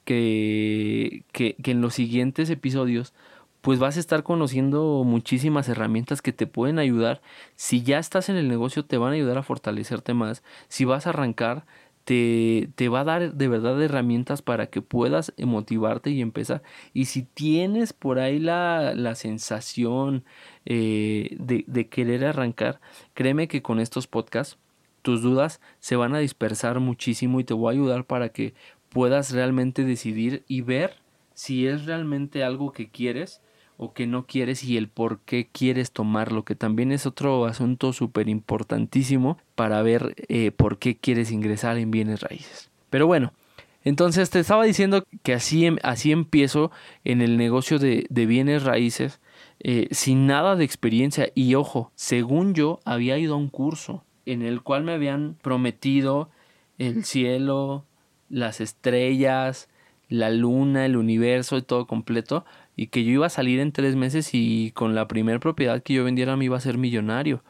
que, 0.05 1.25
que, 1.33 1.57
que 1.63 1.71
en 1.73 1.81
los 1.81 1.95
siguientes 1.95 2.51
episodios 2.51 3.15
pues 3.61 3.79
vas 3.79 3.97
a 3.97 4.01
estar 4.01 4.23
conociendo 4.23 5.03
muchísimas 5.05 5.69
herramientas 5.69 6.23
que 6.23 6.33
te 6.33 6.47
pueden 6.47 6.79
ayudar. 6.79 7.21
Si 7.57 7.83
ya 7.83 7.99
estás 7.99 8.29
en 8.29 8.37
el 8.37 8.49
negocio, 8.49 8.85
te 8.85 8.99
van 8.99 9.13
a 9.13 9.17
ayudar 9.17 9.39
a 9.39 9.43
fortalecerte 9.43 10.15
más. 10.15 10.43
Si 10.69 10.85
vas 10.85 11.07
a 11.07 11.11
arrancar, 11.11 11.65
te, 12.05 12.71
te 12.75 12.89
va 12.89 13.01
a 13.01 13.05
dar 13.05 13.35
de 13.35 13.49
verdad 13.49 13.83
herramientas 13.83 14.41
para 14.41 14.69
que 14.69 14.81
puedas 14.81 15.35
motivarte 15.37 16.11
y 16.11 16.23
empezar. 16.23 16.63
Y 16.95 17.05
si 17.05 17.23
tienes 17.23 17.93
por 17.93 18.19
ahí 18.19 18.39
la, 18.39 18.95
la 18.95 19.15
sensación 19.15 20.25
eh, 20.65 21.37
de, 21.39 21.65
de 21.67 21.89
querer 21.89 22.25
arrancar, 22.25 22.81
créeme 23.13 23.49
que 23.49 23.61
con 23.61 23.79
estos 23.81 24.07
podcasts 24.07 24.57
tus 25.03 25.21
dudas 25.21 25.61
se 25.81 25.97
van 25.97 26.15
a 26.15 26.19
dispersar 26.19 26.81
muchísimo 26.81 27.41
y 27.41 27.45
te 27.45 27.55
voy 27.55 27.75
a 27.75 27.77
ayudar 27.79 28.05
para 28.05 28.31
que 28.31 28.55
puedas 28.89 29.33
realmente 29.33 29.85
decidir 29.85 30.45
y 30.49 30.63
ver 30.63 30.95
si 31.35 31.67
es 31.67 31.85
realmente 31.85 32.43
algo 32.43 32.73
que 32.73 32.89
quieres 32.89 33.43
o 33.79 33.95
qué 33.95 34.07
no 34.07 34.27
quieres 34.27 34.65
y 34.65 34.77
el 34.77 34.89
por 34.89 35.21
qué 35.21 35.49
quieres 35.51 35.93
tomarlo, 35.93 36.45
que 36.45 36.57
también 36.57 36.93
es 36.93 37.07
otro 37.07 37.47
asunto 37.47 37.93
súper 37.93 38.29
importantísimo 38.29 39.39
para 39.55 39.81
ver 39.83 40.15
eh, 40.29 40.51
por 40.51 40.79
qué 40.79 40.97
quieres 40.97 41.31
ingresar 41.31 41.79
en 41.79 41.93
bienes 41.93 42.21
raíces. 42.21 42.71
Pero 42.91 43.07
bueno, 43.07 43.33
entonces 43.85 44.31
te 44.31 44.41
estaba 44.41 44.65
diciendo 44.65 45.05
que 45.23 45.33
así, 45.33 45.65
em, 45.65 45.77
así 45.83 46.11
empiezo 46.11 46.73
en 47.05 47.23
el 47.23 47.37
negocio 47.37 47.79
de, 47.79 48.07
bienes 48.11 48.65
raíces 48.65 49.21
eh, 49.61 49.87
sin 49.93 50.27
nada 50.27 50.57
de 50.57 50.65
experiencia 50.65 51.31
y 51.35 51.55
ojo, 51.55 51.93
según 51.95 52.55
yo 52.55 52.81
había 52.85 53.17
ido 53.17 53.35
a 53.35 53.39
un 53.39 53.49
curso 53.49 54.05
en 54.27 54.43
el 54.43 54.63
cual 54.63 54.83
me 54.83 54.93
habían 54.93 55.37
prometido 55.41 56.29
el 56.79 57.05
cielo, 57.05 57.85
las 58.29 58.61
estrellas, 58.61 59.69
la 60.09 60.31
luna, 60.31 60.87
el 60.87 60.97
universo 60.97 61.57
y 61.57 61.63
todo 61.63 61.87
completo 61.87 62.45
y 62.77 62.89
que 62.89 63.05
yo 63.05 63.13
iba 63.13 63.27
a 63.27 63.31
salir 63.31 63.61
en 63.61 63.73
tres 63.73 63.97
meses 63.97 64.31
y 64.33 64.73
con 64.73 64.95
la 64.95 65.09
primera 65.09 65.39
propiedad 65.39 65.83
que 65.83 65.95
yo 65.95 66.05
vendiera 66.05 66.37
me 66.37 66.47
iba 66.47 66.57
a 66.57 66.61
ser 66.61 66.79
millonario. 66.79 67.43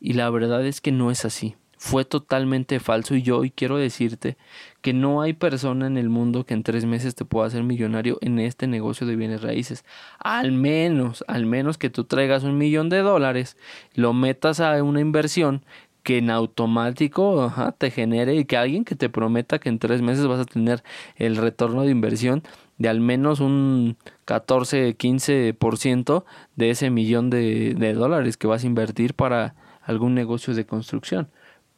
Y 0.00 0.14
la 0.14 0.28
verdad 0.30 0.66
es 0.66 0.80
que 0.80 0.92
no 0.92 1.10
es 1.10 1.24
así 1.24 1.56
fue 1.84 2.06
totalmente 2.06 2.80
falso 2.80 3.14
y 3.14 3.20
yo 3.20 3.36
hoy 3.36 3.50
quiero 3.50 3.76
decirte 3.76 4.38
que 4.80 4.94
no 4.94 5.20
hay 5.20 5.34
persona 5.34 5.86
en 5.86 5.98
el 5.98 6.08
mundo 6.08 6.46
que 6.46 6.54
en 6.54 6.62
tres 6.62 6.86
meses 6.86 7.14
te 7.14 7.26
pueda 7.26 7.46
hacer 7.46 7.62
millonario 7.62 8.16
en 8.22 8.38
este 8.38 8.66
negocio 8.66 9.06
de 9.06 9.16
bienes 9.16 9.42
raíces. 9.42 9.84
Al 10.18 10.50
menos, 10.50 11.26
al 11.28 11.44
menos 11.44 11.76
que 11.76 11.90
tú 11.90 12.04
traigas 12.04 12.42
un 12.42 12.56
millón 12.56 12.88
de 12.88 13.00
dólares, 13.00 13.58
lo 13.92 14.14
metas 14.14 14.60
a 14.60 14.82
una 14.82 15.00
inversión 15.00 15.62
que 16.04 16.18
en 16.18 16.30
automático 16.30 17.52
te 17.78 17.90
genere 17.90 18.36
y 18.36 18.44
que 18.44 18.56
alguien 18.56 18.84
que 18.84 18.94
te 18.94 19.08
prometa 19.08 19.58
que 19.58 19.68
en 19.68 19.80
tres 19.80 20.02
meses 20.02 20.26
vas 20.28 20.38
a 20.38 20.44
tener 20.44 20.84
el 21.16 21.36
retorno 21.36 21.82
de 21.82 21.90
inversión 21.90 22.44
de 22.78 22.88
al 22.88 23.00
menos 23.00 23.40
un 23.40 23.96
14-15% 24.26 26.24
de 26.56 26.70
ese 26.70 26.90
millón 26.90 27.30
de, 27.30 27.74
de 27.74 27.94
dólares 27.94 28.36
que 28.36 28.46
vas 28.46 28.62
a 28.62 28.66
invertir 28.66 29.14
para 29.14 29.54
algún 29.82 30.14
negocio 30.14 30.54
de 30.54 30.66
construcción. 30.66 31.30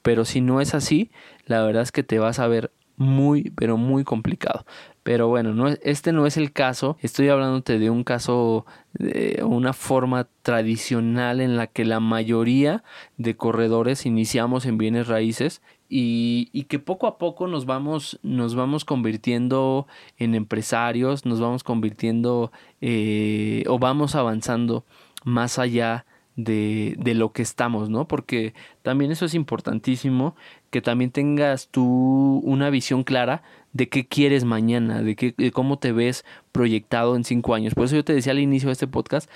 Pero 0.02 0.24
si 0.24 0.40
no 0.40 0.60
es 0.60 0.74
así, 0.74 1.10
la 1.46 1.62
verdad 1.62 1.82
es 1.82 1.92
que 1.92 2.02
te 2.02 2.18
vas 2.18 2.38
a 2.38 2.48
ver 2.48 2.72
muy, 2.96 3.50
pero 3.56 3.76
muy 3.76 4.04
complicado. 4.04 4.64
Pero 5.07 5.29
bueno, 5.29 5.55
no, 5.55 5.69
este 5.69 6.11
no 6.11 6.27
es 6.27 6.37
el 6.37 6.51
caso. 6.51 6.97
Estoy 7.01 7.29
hablándote 7.29 7.79
de 7.79 7.90
un 7.90 8.03
caso, 8.03 8.66
de 8.92 9.40
una 9.47 9.73
forma 9.73 10.27
tradicional 10.42 11.40
en 11.40 11.57
la 11.57 11.69
que 11.69 11.85
la 11.85 12.01
mayoría 12.01 12.83
de 13.16 13.37
corredores 13.37 14.05
iniciamos 14.05 14.66
en 14.66 14.79
bienes 14.79 15.07
raíces 15.07 15.62
y, 15.88 16.49
y, 16.53 16.64
que 16.64 16.81
poco 16.81 17.07
a 17.07 17.19
poco 17.19 17.47
nos 17.47 17.66
vamos, 17.66 18.19
nos 18.25 18.57
vamos 18.57 18.85
convirtiendo 18.85 19.87
en 20.19 20.35
empresarios, 20.35 21.25
nos 21.25 21.38
vamos 21.38 21.62
convirtiendo 21.62 22.51
eh, 22.81 23.62
o 23.69 23.79
vamos 23.79 24.16
avanzando 24.16 24.85
más 25.23 25.61
allá 25.61 26.05
de, 26.37 26.94
de, 26.99 27.14
lo 27.14 27.33
que 27.33 27.42
estamos, 27.42 27.88
¿no? 27.88 28.07
Porque 28.07 28.55
también 28.83 29.11
eso 29.11 29.25
es 29.25 29.35
importantísimo, 29.35 30.37
que 30.70 30.83
también 30.83 31.11
tengas 31.11 31.68
tú 31.68 32.40
una 32.44 32.70
visión 32.70 33.05
clara 33.05 33.42
de 33.72 33.88
qué 33.88 34.07
quieres 34.07 34.44
mañana, 34.44 35.03
de, 35.03 35.16
qué, 35.16 35.51
cómo 35.51 35.79
te 35.79 35.92
ves 35.92 36.25
proyectado 36.53 37.16
en 37.16 37.25
cinco 37.25 37.55
años. 37.55 37.75
Por 37.75 37.87
eso 37.87 37.96
yo 37.96 38.05
te 38.05 38.14
decía 38.14 38.33
al 38.33 38.38
inicio 38.38 38.68
de 38.68 38.75
este 38.75 38.87
podcast, 38.87 39.31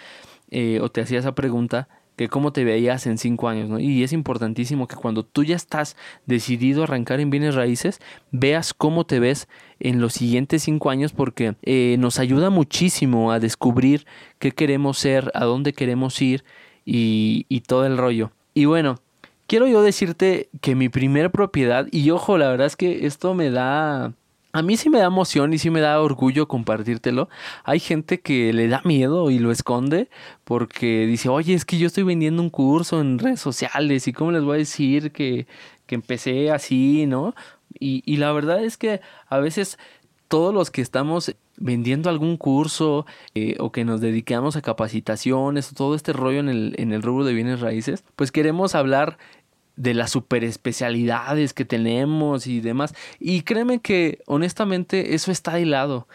eh, 0.51 0.79
o 0.83 0.91
te 0.91 1.01
hacía 1.01 1.19
esa 1.19 1.35
pregunta, 1.35 1.89
que 2.17 2.29
cómo 2.29 2.53
te 2.53 2.65
veías 2.65 3.07
en 3.07 3.17
cinco 3.17 3.49
años, 3.49 3.71
¿no? 3.71 3.79
Y 3.79 4.03
es 4.03 4.13
importantísimo 4.13 4.87
que 4.87 4.95
cuando 4.95 5.23
tú 5.23 5.43
ya 5.43 5.57
estás 5.57 5.97
decidido 6.27 6.83
a 6.83 6.85
arrancar 6.85 7.19
en 7.19 7.31
bienes 7.31 7.55
raíces, 7.55 7.99
veas 8.31 8.75
cómo 8.75 9.07
te 9.07 9.21
ves 9.21 9.49
en 9.79 10.03
los 10.03 10.13
siguientes 10.13 10.65
cinco 10.65 10.91
años 10.91 11.15
porque 11.15 11.55
eh, 11.63 11.97
nos 11.99 12.19
ayuda 12.19 12.51
muchísimo 12.51 13.33
a 13.33 13.41
descubrir 13.41 14.05
qué 14.39 14.53
queremos 14.53 14.99
ser, 14.99 15.31
a 15.35 15.47
dónde 15.47 15.73
queremos 15.73 16.21
ir 16.21 16.45
y, 16.92 17.61
todo 17.66 17.87
el 17.87 17.96
rollo. 17.96 18.33
Y 18.55 18.64
bueno, 18.64 18.98
quiero 19.46 19.66
yo 19.68 19.83
decirte 19.83 20.48
que 20.61 20.74
mi 20.74 20.88
primer 20.88 21.31
propiedad, 21.31 21.87
y 21.90 22.11
ojo, 22.11 22.37
la 22.37 22.48
verdad 22.48 22.66
es 22.66 22.76
que 22.76 23.07
esto 23.07 23.35
me 23.35 23.50
da... 23.50 24.12
A 24.53 24.62
mí 24.62 24.76
sí 24.76 24.90
me 24.90 24.98
da 24.98 25.07
emoción 25.07 25.53
y 25.53 25.59
sí 25.59 25.70
me 25.70 25.81
da 25.81 26.00
orgullo 26.00 26.48
compartírtelo. 26.48 27.29
Hay 27.62 27.79
gente 27.79 28.18
que 28.18 28.53
le 28.53 28.66
da 28.66 28.83
miedo 28.85 29.31
y 29.31 29.38
lo 29.38 29.53
esconde 29.53 30.09
porque 30.42 31.07
dice, 31.07 31.29
oye, 31.29 31.55
es 31.55 31.64
que 31.64 31.79
yo 31.79 31.87
estoy 31.87 32.03
vendiendo 32.03 32.42
un 32.42 32.50
curso 32.50 33.00
en 33.00 33.20
redes 33.20 33.38
sociales 33.38 34.09
y 34.09 34.12
cómo 34.12 34.33
les 34.33 34.42
voy 34.42 34.57
a 34.57 34.59
decir 34.59 35.12
que, 35.12 35.46
que 35.87 35.94
empecé 35.94 36.50
así, 36.50 37.07
¿no? 37.07 37.37
Y, 37.79 38.03
y 38.05 38.16
la 38.16 38.33
verdad 38.33 38.64
es 38.64 38.76
que 38.76 39.00
a 39.29 39.38
veces 39.38 39.79
todos 40.31 40.55
los 40.55 40.71
que 40.71 40.81
estamos 40.81 41.35
vendiendo 41.57 42.09
algún 42.09 42.37
curso 42.37 43.05
eh, 43.35 43.57
o 43.59 43.73
que 43.73 43.85
nos 43.85 44.01
dedicamos 44.01 44.55
a 44.55 44.62
capacitaciones 44.62 45.73
o 45.73 45.75
todo 45.75 45.97
este 45.97 46.12
rollo 46.12 46.38
en 46.38 46.49
el, 46.49 46.75
en 46.79 46.93
el 46.93 47.03
rubro 47.03 47.25
de 47.25 47.35
bienes 47.35 47.59
raíces, 47.59 48.05
pues 48.14 48.31
queremos 48.31 48.77
hablar 48.77 49.19
de 49.75 49.93
las 49.93 50.12
super 50.12 50.45
especialidades 50.45 51.53
que 51.53 51.64
tenemos 51.64 52.47
y 52.47 52.61
demás. 52.61 52.95
Y 53.19 53.43
créeme 53.43 53.81
que 53.81 54.23
honestamente 54.27 55.16
eso 55.16 55.33
está 55.33 55.55
de 55.55 55.66
lado. 55.66 56.07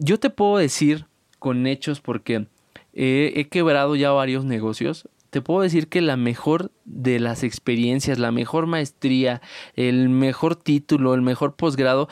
Yo 0.00 0.18
te 0.18 0.30
puedo 0.30 0.56
decir 0.56 1.06
con 1.38 1.68
hechos 1.68 2.00
porque 2.00 2.48
he 2.92 3.46
quebrado 3.52 3.94
ya 3.94 4.10
varios 4.10 4.44
negocios. 4.44 5.08
Te 5.34 5.42
puedo 5.42 5.62
decir 5.62 5.88
que 5.88 6.00
la 6.00 6.16
mejor 6.16 6.70
de 6.84 7.18
las 7.18 7.42
experiencias, 7.42 8.20
la 8.20 8.30
mejor 8.30 8.66
maestría, 8.66 9.42
el 9.74 10.08
mejor 10.08 10.54
título, 10.54 11.12
el 11.12 11.22
mejor 11.22 11.56
posgrado 11.56 12.08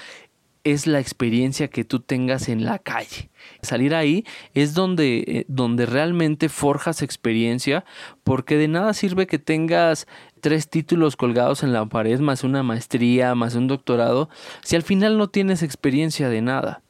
es 0.65 0.87
la 0.87 1.01
experiencia 1.01 1.69
que 1.69 1.85
tú 1.85 2.01
tengas 2.01 2.49
en 2.49 2.65
la 2.65 2.79
calle. 2.79 3.31
Salir 3.63 3.95
ahí 3.95 4.25
es 4.55 4.75
donde, 4.75 5.25
eh, 5.27 5.45
donde 5.49 5.87
realmente 5.87 6.49
forjas 6.49 7.03
experiencia, 7.03 7.85
porque 8.25 8.57
de 8.57 8.69
nada 8.69 8.95
sirve 8.95 9.27
que 9.27 9.39
tengas 9.39 10.07
tres 10.41 10.69
títulos 10.69 11.17
colgados 11.17 11.63
en 11.63 11.73
la 11.73 11.87
pared, 11.87 12.21
más 12.21 12.45
una 12.45 12.63
maestría, 12.63 13.35
más 13.35 13.55
un 13.55 13.67
doctorado, 13.69 14.29
si 14.63 14.77
al 14.77 14.83
final 14.83 15.19
no 15.19 15.29
tienes 15.29 15.63
experiencia 15.63 16.29
de 16.29 16.43
nada. 16.43 16.83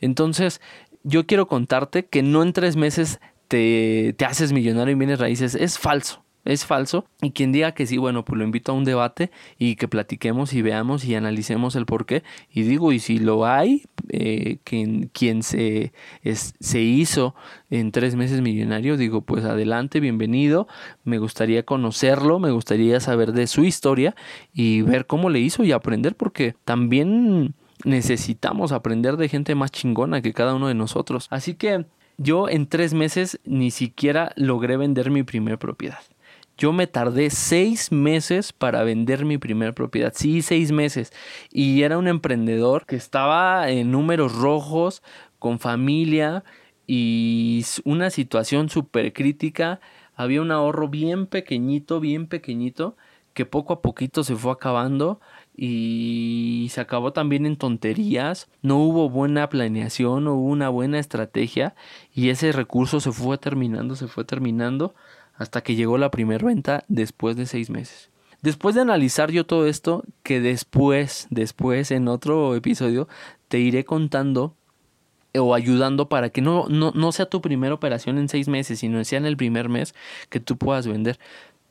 Entonces, 0.00 0.60
yo 1.02 1.26
quiero 1.26 1.46
contarte 1.46 2.06
que 2.06 2.22
no 2.22 2.42
en 2.42 2.52
tres 2.52 2.76
meses 2.76 3.20
te, 3.48 4.14
te 4.16 4.24
haces 4.24 4.52
millonario 4.52 4.92
en 4.92 4.98
bienes 4.98 5.18
raíces, 5.18 5.54
es 5.54 5.78
falso 5.78 6.23
es 6.44 6.66
falso. 6.66 7.06
Y 7.22 7.30
quien 7.30 7.52
diga 7.52 7.72
que 7.72 7.86
sí, 7.86 7.96
bueno, 7.96 8.24
pues 8.24 8.38
lo 8.38 8.44
invito 8.44 8.72
a 8.72 8.74
un 8.74 8.84
debate 8.84 9.30
y 9.58 9.76
que 9.76 9.88
platiquemos 9.88 10.52
y 10.52 10.62
veamos 10.62 11.04
y 11.04 11.14
analicemos 11.14 11.76
el 11.76 11.86
por 11.86 12.06
qué. 12.06 12.22
Y 12.50 12.62
digo, 12.62 12.92
y 12.92 12.98
si 12.98 13.18
lo 13.18 13.46
hay, 13.46 13.84
eh, 14.10 14.58
quien, 14.64 15.42
se, 15.42 15.92
se 16.60 16.80
hizo 16.80 17.34
en 17.70 17.92
tres 17.92 18.14
meses 18.16 18.40
millonario, 18.40 18.96
digo, 18.96 19.22
pues 19.22 19.44
adelante, 19.44 20.00
bienvenido. 20.00 20.68
Me 21.04 21.18
gustaría 21.18 21.64
conocerlo, 21.64 22.38
me 22.38 22.50
gustaría 22.50 23.00
saber 23.00 23.32
de 23.32 23.46
su 23.46 23.64
historia 23.64 24.14
y 24.52 24.82
ver 24.82 25.06
cómo 25.06 25.30
le 25.30 25.40
hizo 25.40 25.64
y 25.64 25.72
aprender, 25.72 26.16
porque 26.16 26.54
también 26.64 27.54
necesitamos 27.84 28.72
aprender 28.72 29.16
de 29.16 29.28
gente 29.28 29.54
más 29.54 29.70
chingona 29.70 30.22
que 30.22 30.32
cada 30.32 30.54
uno 30.54 30.68
de 30.68 30.74
nosotros. 30.74 31.26
Así 31.30 31.54
que 31.54 31.84
yo 32.16 32.48
en 32.48 32.66
tres 32.66 32.94
meses 32.94 33.40
ni 33.44 33.70
siquiera 33.70 34.32
logré 34.36 34.76
vender 34.76 35.10
mi 35.10 35.22
primer 35.22 35.58
propiedad. 35.58 35.98
Yo 36.56 36.72
me 36.72 36.86
tardé 36.86 37.30
seis 37.30 37.90
meses 37.90 38.52
para 38.52 38.84
vender 38.84 39.24
mi 39.24 39.38
primera 39.38 39.72
propiedad. 39.72 40.12
Sí, 40.14 40.42
seis 40.42 40.70
meses. 40.70 41.12
Y 41.50 41.82
era 41.82 41.98
un 41.98 42.06
emprendedor 42.08 42.86
que 42.86 42.96
estaba 42.96 43.68
en 43.70 43.90
números 43.90 44.34
rojos, 44.36 45.02
con 45.38 45.58
familia 45.58 46.44
y 46.86 47.64
una 47.84 48.10
situación 48.10 48.68
súper 48.68 49.12
crítica. 49.12 49.80
Había 50.14 50.42
un 50.42 50.52
ahorro 50.52 50.88
bien 50.88 51.26
pequeñito, 51.26 51.98
bien 52.00 52.28
pequeñito, 52.28 52.96
que 53.34 53.44
poco 53.46 53.72
a 53.74 53.82
poquito 53.82 54.22
se 54.22 54.36
fue 54.36 54.52
acabando 54.52 55.20
y 55.56 56.68
se 56.70 56.80
acabó 56.80 57.12
también 57.12 57.46
en 57.46 57.56
tonterías, 57.56 58.48
no 58.62 58.78
hubo 58.78 59.10
buena 59.10 59.48
planeación, 59.48 60.24
no 60.24 60.34
hubo 60.34 60.50
una 60.50 60.68
buena 60.68 60.98
estrategia 60.98 61.74
y 62.14 62.30
ese 62.30 62.52
recurso 62.52 63.00
se 63.00 63.12
fue 63.12 63.38
terminando, 63.38 63.96
se 63.96 64.08
fue 64.08 64.24
terminando 64.24 64.94
hasta 65.36 65.62
que 65.62 65.74
llegó 65.74 65.98
la 65.98 66.10
primera 66.10 66.44
venta 66.44 66.84
después 66.88 67.36
de 67.36 67.46
seis 67.46 67.70
meses. 67.70 68.10
Después 68.42 68.74
de 68.74 68.82
analizar 68.82 69.30
yo 69.30 69.46
todo 69.46 69.66
esto, 69.66 70.04
que 70.22 70.40
después, 70.40 71.26
después 71.30 71.90
en 71.90 72.08
otro 72.08 72.54
episodio, 72.54 73.08
te 73.48 73.58
iré 73.58 73.84
contando 73.84 74.54
o 75.34 75.54
ayudando 75.54 76.08
para 76.08 76.30
que 76.30 76.42
no, 76.42 76.66
no, 76.68 77.12
sea 77.12 77.26
tu 77.26 77.40
primera 77.40 77.74
operación 77.74 78.18
en 78.18 78.28
seis 78.28 78.48
meses, 78.48 78.78
sino 78.78 79.02
sea 79.04 79.18
en 79.18 79.26
el 79.26 79.36
primer 79.36 79.68
mes 79.68 79.94
que 80.28 80.40
tú 80.40 80.56
puedas 80.56 80.86
vender. 80.86 81.18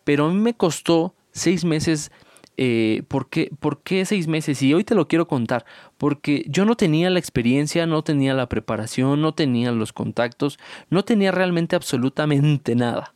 Pero 0.04 0.26
a 0.26 0.30
mí 0.30 0.39
me 0.39 0.56
costó 0.56 1.13
seis 1.32 1.63
meses. 1.63 2.12
Eh, 2.58 3.04
¿por, 3.08 3.30
qué, 3.30 3.52
¿Por 3.60 3.82
qué 3.82 4.06
seis 4.06 4.28
meses? 4.28 4.62
Y 4.62 4.73
hoy 4.73 4.84
te 4.84 4.95
lo 4.95 5.08
quiero 5.08 5.28
contar. 5.28 5.65
Porque 5.97 6.43
yo 6.47 6.65
no 6.65 6.76
tenía 6.76 7.10
la 7.10 7.19
experiencia, 7.19 7.86
no 7.86 8.04
tenía 8.04 8.34
la 8.34 8.49
preparación, 8.49 9.21
no 9.21 9.34
tenía 9.34 9.71
los 9.71 9.93
contactos, 9.93 10.60
no 10.89 11.04
tenía 11.04 11.32
realmente 11.32 11.76
absolutamente 11.76 12.76
nada. 12.76 13.13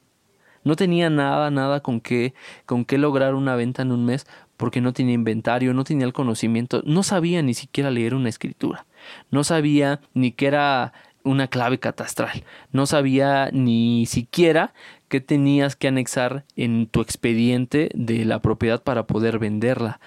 No 0.67 0.75
tenía 0.75 1.09
nada, 1.09 1.49
nada 1.49 1.79
con 1.79 2.01
qué, 2.01 2.33
con 2.65 2.83
qué 2.83 2.97
lograr 2.97 3.35
una 3.35 3.55
venta 3.55 3.83
en 3.83 3.93
un 3.93 4.03
mes 4.03 4.27
porque 4.57 4.81
no 4.81 4.91
tenía 4.91 5.13
inventario, 5.13 5.73
no 5.73 5.85
tenía 5.85 6.05
el 6.05 6.11
conocimiento, 6.11 6.81
no 6.85 7.03
sabía 7.03 7.41
ni 7.41 7.53
siquiera 7.53 7.89
leer 7.89 8.13
una 8.13 8.27
escritura, 8.27 8.85
no 9.31 9.45
sabía 9.45 10.01
ni 10.13 10.31
qué 10.31 10.47
era 10.47 10.91
una 11.23 11.47
clave 11.47 11.79
catastral. 11.79 12.43
No 12.71 12.85
sabía 12.85 13.49
ni 13.53 14.05
siquiera 14.07 14.73
qué 15.07 15.21
tenías 15.21 15.77
que 15.77 15.87
anexar 15.87 16.43
en 16.55 16.87
tu 16.87 17.01
expediente 17.01 17.89
de 17.93 18.25
la 18.25 18.41
propiedad 18.41 18.83
para 18.83 19.07
poder 19.07 19.39
venderla 19.39 19.99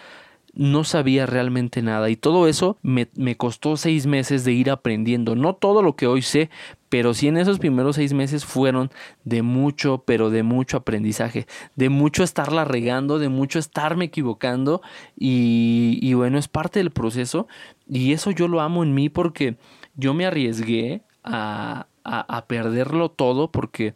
no 0.61 0.85
sabía 0.85 1.25
realmente 1.25 1.81
nada. 1.81 2.11
Y 2.11 2.16
todo 2.16 2.46
eso 2.46 2.77
me, 2.83 3.09
me, 3.14 3.35
costó 3.35 3.79
seis 3.79 4.05
meses 4.05 4.44
de 4.44 4.53
ir 4.53 4.70
aprendiendo. 4.70 5.35
No 5.35 5.55
todo 5.55 5.81
lo 5.81 5.96
que 5.96 6.07
hoy 6.07 6.20
sé, 6.20 6.51
pero 6.90 7.14
sí 7.14 7.29
en 7.29 7.38
esos 7.38 7.59
primeros 7.59 7.96
seis 7.96 8.12
meses 8.12 8.44
fueron 8.44 8.90
de 9.25 9.40
mucho, 9.40 10.05
pero 10.07 10.29
de 10.29 10.42
mucho 10.42 10.77
aprendizaje, 10.77 11.46
de 11.77 11.88
mucho 11.88 12.23
estarla 12.23 12.66
regando, 12.66 13.18
de 13.18 13.31
mucho 13.31 13.59
estarme 13.59 14.05
equivocando. 14.05 14.83
Y, 15.16 16.12
bueno, 16.12 16.37
es 16.37 16.49
parte 16.49 16.81
del 16.81 16.90
proceso. 16.90 17.49
Y 17.88 18.12
eso 18.12 18.31
yo 18.31 18.46
lo 18.46 18.61
amo 18.61 18.83
en 18.83 18.92
mí 18.92 19.09
porque 19.09 19.57
yo 19.94 20.12
me 20.12 20.27
arriesgué 20.27 21.01
a, 21.25 21.87
a, 22.05 22.44
perderlo 22.49 23.11
todo 23.11 23.51
porque 23.51 23.94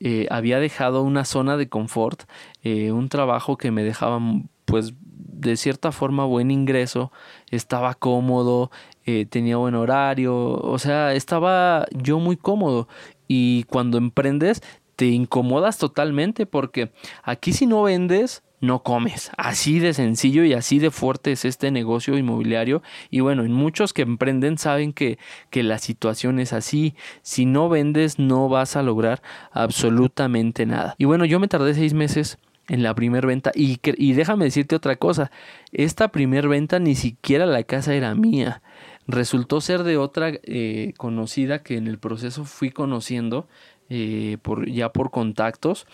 eh, 0.00 0.28
había 0.30 0.60
dejado 0.60 1.02
una 1.02 1.26
zona 1.26 1.58
de 1.58 1.68
confort, 1.68 2.22
eh, 2.62 2.90
un 2.90 3.10
trabajo 3.10 3.58
que 3.58 3.70
me 3.70 3.82
dejaba 3.84 4.18
pues 4.64 4.94
de 5.36 5.56
cierta 5.56 5.92
forma 5.92 6.24
buen 6.24 6.50
ingreso, 6.50 7.12
estaba 7.50 7.94
cómodo, 7.94 8.70
eh, 9.04 9.26
tenía 9.26 9.56
buen 9.56 9.74
horario, 9.74 10.34
o 10.36 10.78
sea, 10.78 11.14
estaba 11.14 11.86
yo 11.92 12.18
muy 12.18 12.36
cómodo 12.36 12.88
y 13.28 13.64
cuando 13.64 13.98
emprendes 13.98 14.62
te 14.96 15.06
incomodas 15.06 15.78
totalmente 15.78 16.46
porque 16.46 16.90
aquí 17.22 17.52
si 17.52 17.66
no 17.66 17.82
vendes 17.82 18.42
no 18.60 18.82
comes. 18.82 19.30
Así 19.36 19.78
de 19.78 19.92
sencillo 19.94 20.44
y 20.44 20.54
así 20.54 20.78
de 20.78 20.90
fuerte 20.90 21.32
es 21.32 21.44
este 21.44 21.70
negocio 21.70 22.16
inmobiliario. 22.16 22.82
Y 23.10 23.20
bueno, 23.20 23.44
en 23.44 23.52
muchos 23.52 23.92
que 23.92 24.02
emprenden 24.02 24.58
saben 24.58 24.92
que, 24.92 25.18
que, 25.50 25.62
la 25.62 25.78
situación 25.78 26.40
es 26.40 26.52
así. 26.52 26.94
Si 27.22 27.44
no 27.44 27.68
vendes 27.68 28.18
no 28.18 28.48
vas 28.48 28.76
a 28.76 28.82
lograr 28.82 29.22
absolutamente 29.52 30.66
nada. 30.66 30.94
Y 30.98 31.04
bueno, 31.04 31.24
yo 31.24 31.38
me 31.38 31.48
tardé 31.48 31.74
seis 31.74 31.92
meses 31.92 32.38
en 32.68 32.82
la 32.82 32.94
primera 32.94 33.26
venta. 33.26 33.52
Y, 33.54 33.78
y, 33.96 34.12
déjame 34.12 34.46
decirte 34.46 34.76
otra 34.76 34.96
cosa, 34.96 35.30
esta 35.72 36.08
primera 36.08 36.48
venta 36.48 36.78
ni 36.78 36.94
siquiera 36.94 37.46
la 37.46 37.62
casa 37.62 37.94
era 37.94 38.14
mía. 38.14 38.62
Resultó 39.06 39.60
ser 39.60 39.84
de 39.84 39.96
otra 39.96 40.32
eh, 40.42 40.92
conocida 40.96 41.62
que 41.62 41.76
en 41.76 41.86
el 41.86 41.98
proceso 41.98 42.44
fui 42.44 42.70
conociendo 42.70 43.46
eh, 43.88 44.38
por, 44.42 44.68
ya 44.68 44.92
por 44.92 45.10
contactos. 45.10 45.86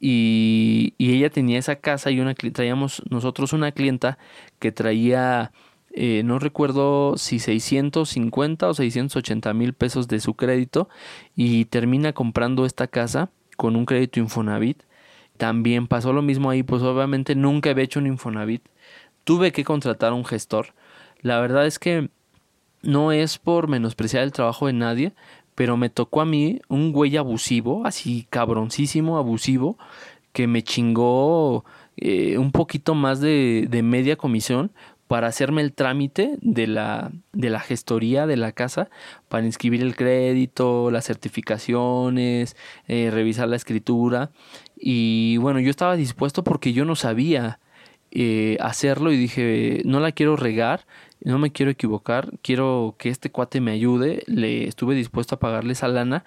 Y, 0.00 0.94
y, 0.98 1.14
ella 1.14 1.30
tenía 1.30 1.58
esa 1.58 1.76
casa 1.76 2.10
y 2.10 2.20
una, 2.20 2.34
traíamos 2.34 3.02
nosotros 3.10 3.52
una 3.52 3.72
clienta 3.72 4.18
que 4.58 4.72
traía... 4.72 5.52
Eh, 5.98 6.20
no 6.26 6.38
recuerdo 6.38 7.16
si 7.16 7.38
650 7.38 8.68
o 8.68 8.74
680 8.74 9.54
mil 9.54 9.72
pesos 9.72 10.08
de 10.08 10.20
su 10.20 10.34
crédito 10.34 10.90
y 11.34 11.64
termina 11.64 12.12
comprando 12.12 12.66
esta 12.66 12.86
casa 12.86 13.30
con 13.56 13.76
un 13.76 13.86
crédito 13.86 14.20
Infonavit 14.20 14.82
también 15.36 15.86
pasó 15.86 16.12
lo 16.12 16.22
mismo 16.22 16.50
ahí, 16.50 16.62
pues 16.62 16.82
obviamente 16.82 17.34
nunca 17.34 17.70
había 17.70 17.84
hecho 17.84 18.00
un 18.00 18.06
Infonavit. 18.06 18.62
Tuve 19.24 19.52
que 19.52 19.64
contratar 19.64 20.12
a 20.12 20.14
un 20.14 20.24
gestor. 20.24 20.74
La 21.20 21.40
verdad 21.40 21.66
es 21.66 21.78
que 21.78 22.10
no 22.82 23.12
es 23.12 23.38
por 23.38 23.68
menospreciar 23.68 24.22
el 24.22 24.32
trabajo 24.32 24.66
de 24.66 24.72
nadie, 24.72 25.12
pero 25.54 25.76
me 25.76 25.90
tocó 25.90 26.20
a 26.20 26.26
mí 26.26 26.60
un 26.68 26.92
güey 26.92 27.16
abusivo, 27.16 27.86
así 27.86 28.26
cabroncísimo, 28.30 29.18
abusivo, 29.18 29.78
que 30.32 30.46
me 30.46 30.62
chingó 30.62 31.64
eh, 31.96 32.38
un 32.38 32.52
poquito 32.52 32.94
más 32.94 33.20
de, 33.20 33.66
de 33.70 33.82
media 33.82 34.16
comisión 34.16 34.70
para 35.08 35.28
hacerme 35.28 35.62
el 35.62 35.72
trámite 35.72 36.36
de 36.40 36.66
la, 36.66 37.12
de 37.32 37.50
la 37.50 37.60
gestoría 37.60 38.26
de 38.26 38.36
la 38.36 38.52
casa, 38.52 38.88
para 39.28 39.46
inscribir 39.46 39.82
el 39.82 39.94
crédito, 39.94 40.90
las 40.90 41.06
certificaciones, 41.06 42.56
eh, 42.88 43.10
revisar 43.12 43.48
la 43.48 43.56
escritura. 43.56 44.30
Y 44.76 45.38
bueno, 45.38 45.60
yo 45.60 45.70
estaba 45.70 45.96
dispuesto 45.96 46.44
porque 46.44 46.72
yo 46.72 46.84
no 46.84 46.96
sabía 46.96 47.58
eh, 48.10 48.56
hacerlo 48.60 49.10
y 49.12 49.16
dije, 49.16 49.82
no 49.84 50.00
la 50.00 50.12
quiero 50.12 50.36
regar, 50.36 50.86
no 51.22 51.38
me 51.38 51.50
quiero 51.50 51.70
equivocar, 51.70 52.30
quiero 52.42 52.94
que 52.98 53.08
este 53.08 53.30
cuate 53.30 53.60
me 53.60 53.72
ayude. 53.72 54.22
Le 54.26 54.68
estuve 54.68 54.94
dispuesto 54.94 55.34
a 55.34 55.38
pagarle 55.38 55.72
esa 55.72 55.88
lana, 55.88 56.24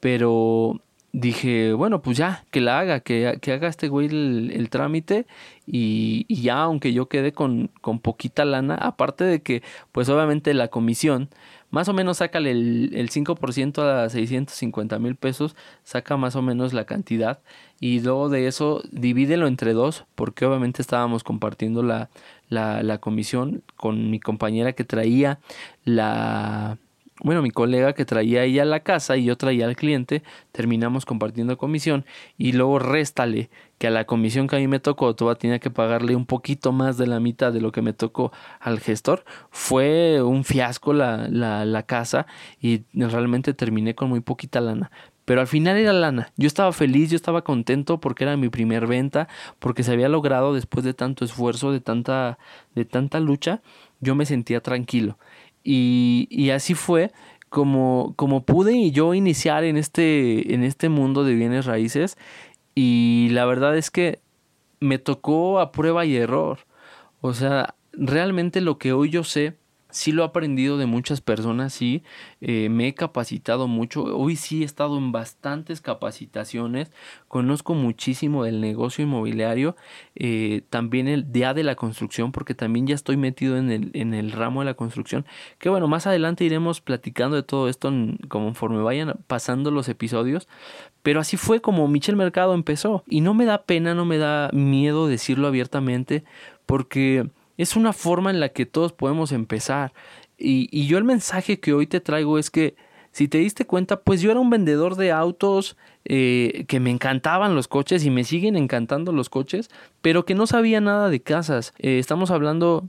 pero 0.00 0.80
dije, 1.12 1.74
bueno, 1.74 2.02
pues 2.02 2.16
ya, 2.16 2.44
que 2.50 2.60
la 2.60 2.80
haga, 2.80 3.00
que, 3.00 3.38
que 3.40 3.52
haga 3.52 3.68
este 3.68 3.88
güey 3.88 4.06
el, 4.08 4.68
trámite 4.70 5.26
y, 5.66 6.24
y, 6.28 6.42
ya, 6.42 6.62
aunque 6.62 6.92
yo 6.92 7.08
quede 7.08 7.32
con, 7.32 7.70
con, 7.80 8.00
poquita 8.00 8.44
lana, 8.44 8.74
aparte 8.74 9.24
de 9.24 9.42
que, 9.42 9.62
pues 9.92 10.08
obviamente 10.08 10.54
la 10.54 10.68
comisión, 10.68 11.28
más 11.72 11.88
o 11.88 11.94
menos 11.94 12.18
sácale 12.18 12.52
el, 12.52 12.90
el 12.94 13.10
5% 13.10 13.82
a 13.82 14.08
650 14.08 14.98
mil 15.00 15.16
pesos, 15.16 15.56
saca 15.82 16.16
más 16.16 16.36
o 16.36 16.42
menos 16.42 16.72
la 16.74 16.84
cantidad 16.84 17.40
y 17.80 18.00
luego 18.00 18.28
de 18.28 18.46
eso 18.46 18.82
divídelo 18.92 19.48
entre 19.48 19.72
dos, 19.72 20.04
porque 20.14 20.44
obviamente 20.44 20.82
estábamos 20.82 21.24
compartiendo 21.24 21.82
la, 21.82 22.10
la, 22.48 22.82
la 22.82 22.98
comisión 22.98 23.64
con 23.76 24.10
mi 24.10 24.20
compañera 24.20 24.74
que 24.74 24.84
traía 24.84 25.40
la 25.84 26.76
bueno, 27.22 27.42
mi 27.42 27.50
colega 27.50 27.92
que 27.92 28.04
traía 28.04 28.44
ella 28.44 28.62
a 28.62 28.66
la 28.66 28.80
casa 28.80 29.16
y 29.16 29.24
yo 29.24 29.36
traía 29.36 29.66
al 29.66 29.76
cliente, 29.76 30.22
terminamos 30.50 31.04
compartiendo 31.04 31.56
comisión 31.56 32.04
y 32.36 32.52
luego 32.52 32.78
réstale 32.78 33.50
que 33.78 33.88
a 33.88 33.90
la 33.90 34.04
comisión 34.04 34.46
que 34.46 34.56
a 34.56 34.58
mí 34.58 34.68
me 34.68 34.80
tocó, 34.80 35.14
todavía 35.14 35.38
tenía 35.38 35.58
que 35.58 35.70
pagarle 35.70 36.14
un 36.14 36.26
poquito 36.26 36.72
más 36.72 36.98
de 36.98 37.06
la 37.06 37.20
mitad 37.20 37.52
de 37.52 37.60
lo 37.60 37.72
que 37.72 37.82
me 37.82 37.92
tocó 37.92 38.32
al 38.60 38.80
gestor. 38.80 39.24
Fue 39.50 40.22
un 40.22 40.44
fiasco 40.44 40.92
la, 40.92 41.28
la, 41.28 41.64
la 41.64 41.82
casa 41.82 42.26
y 42.60 42.84
realmente 42.92 43.54
terminé 43.54 43.94
con 43.94 44.08
muy 44.08 44.20
poquita 44.20 44.60
lana. 44.60 44.90
Pero 45.24 45.40
al 45.40 45.46
final 45.46 45.76
era 45.76 45.92
lana. 45.92 46.32
Yo 46.36 46.46
estaba 46.46 46.72
feliz, 46.72 47.10
yo 47.10 47.16
estaba 47.16 47.42
contento 47.42 48.00
porque 48.00 48.24
era 48.24 48.36
mi 48.36 48.48
primer 48.48 48.86
venta, 48.86 49.28
porque 49.58 49.82
se 49.82 49.92
había 49.92 50.08
logrado 50.08 50.52
después 50.54 50.84
de 50.84 50.94
tanto 50.94 51.24
esfuerzo, 51.24 51.70
de 51.72 51.80
tanta, 51.80 52.38
de 52.74 52.84
tanta 52.84 53.20
lucha, 53.20 53.62
yo 54.00 54.16
me 54.16 54.26
sentía 54.26 54.60
tranquilo. 54.60 55.18
Y, 55.64 56.26
y 56.30 56.50
así 56.50 56.74
fue 56.74 57.12
como, 57.48 58.14
como 58.16 58.44
pude 58.44 58.90
yo 58.90 59.14
iniciar 59.14 59.64
en 59.64 59.76
este, 59.76 60.54
en 60.54 60.64
este 60.64 60.88
mundo 60.88 61.24
de 61.24 61.34
bienes 61.34 61.66
raíces. 61.66 62.16
Y 62.74 63.28
la 63.30 63.44
verdad 63.44 63.76
es 63.76 63.90
que 63.90 64.20
me 64.80 64.98
tocó 64.98 65.60
a 65.60 65.70
prueba 65.72 66.04
y 66.04 66.16
error. 66.16 66.60
O 67.20 67.34
sea, 67.34 67.74
realmente 67.92 68.60
lo 68.60 68.78
que 68.78 68.92
hoy 68.92 69.10
yo 69.10 69.22
sé 69.22 69.56
sí 69.92 70.10
lo 70.10 70.22
he 70.22 70.26
aprendido 70.26 70.78
de 70.78 70.86
muchas 70.86 71.20
personas, 71.20 71.72
sí, 71.72 72.02
eh, 72.40 72.68
me 72.70 72.88
he 72.88 72.94
capacitado 72.94 73.68
mucho, 73.68 74.02
hoy 74.02 74.36
sí 74.36 74.62
he 74.62 74.64
estado 74.64 74.98
en 74.98 75.12
bastantes 75.12 75.80
capacitaciones, 75.80 76.90
conozco 77.28 77.74
muchísimo 77.74 78.44
del 78.44 78.60
negocio 78.60 79.04
inmobiliario, 79.04 79.76
eh, 80.16 80.62
también 80.70 81.08
el 81.08 81.30
día 81.30 81.54
de 81.54 81.62
la 81.62 81.76
construcción, 81.76 82.32
porque 82.32 82.54
también 82.54 82.86
ya 82.86 82.94
estoy 82.94 83.16
metido 83.16 83.56
en 83.58 83.70
el, 83.70 83.90
en 83.92 84.14
el 84.14 84.32
ramo 84.32 84.60
de 84.60 84.66
la 84.66 84.74
construcción, 84.74 85.26
que 85.58 85.68
bueno, 85.68 85.86
más 85.88 86.06
adelante 86.06 86.44
iremos 86.44 86.80
platicando 86.80 87.36
de 87.36 87.42
todo 87.42 87.68
esto 87.68 87.92
conforme 88.28 88.82
vayan 88.82 89.18
pasando 89.26 89.70
los 89.70 89.88
episodios, 89.88 90.48
pero 91.02 91.20
así 91.20 91.36
fue 91.36 91.60
como 91.60 91.86
Michel 91.86 92.16
Mercado 92.16 92.54
empezó, 92.54 93.04
y 93.06 93.20
no 93.20 93.34
me 93.34 93.44
da 93.44 93.64
pena, 93.64 93.94
no 93.94 94.06
me 94.06 94.16
da 94.16 94.48
miedo 94.52 95.06
decirlo 95.06 95.48
abiertamente, 95.48 96.24
porque 96.64 97.28
es 97.62 97.76
una 97.76 97.92
forma 97.92 98.30
en 98.30 98.40
la 98.40 98.50
que 98.50 98.66
todos 98.66 98.92
podemos 98.92 99.32
empezar. 99.32 99.92
Y, 100.36 100.86
yo 100.86 100.98
el 100.98 101.04
mensaje 101.04 101.60
que 101.60 101.72
hoy 101.72 101.86
te 101.86 102.00
traigo 102.00 102.38
es 102.38 102.50
que 102.50 102.74
si 103.12 103.28
te 103.28 103.38
diste 103.38 103.66
cuenta, 103.66 104.00
pues 104.00 104.20
yo 104.20 104.30
era 104.30 104.40
un 104.40 104.50
vendedor 104.50 104.96
de 104.96 105.12
autos 105.12 105.76
eh, 106.04 106.64
que 106.66 106.80
me 106.80 106.90
encantaban 106.90 107.54
los 107.54 107.68
coches 107.68 108.04
y 108.04 108.10
me 108.10 108.24
siguen 108.24 108.56
encantando 108.56 109.12
los 109.12 109.28
coches, 109.28 109.70
pero 110.00 110.24
que 110.24 110.34
no 110.34 110.46
sabía 110.46 110.80
nada 110.80 111.08
de 111.10 111.20
casas. 111.20 111.72
Eh, 111.78 111.98
estamos 111.98 112.30
hablando 112.30 112.88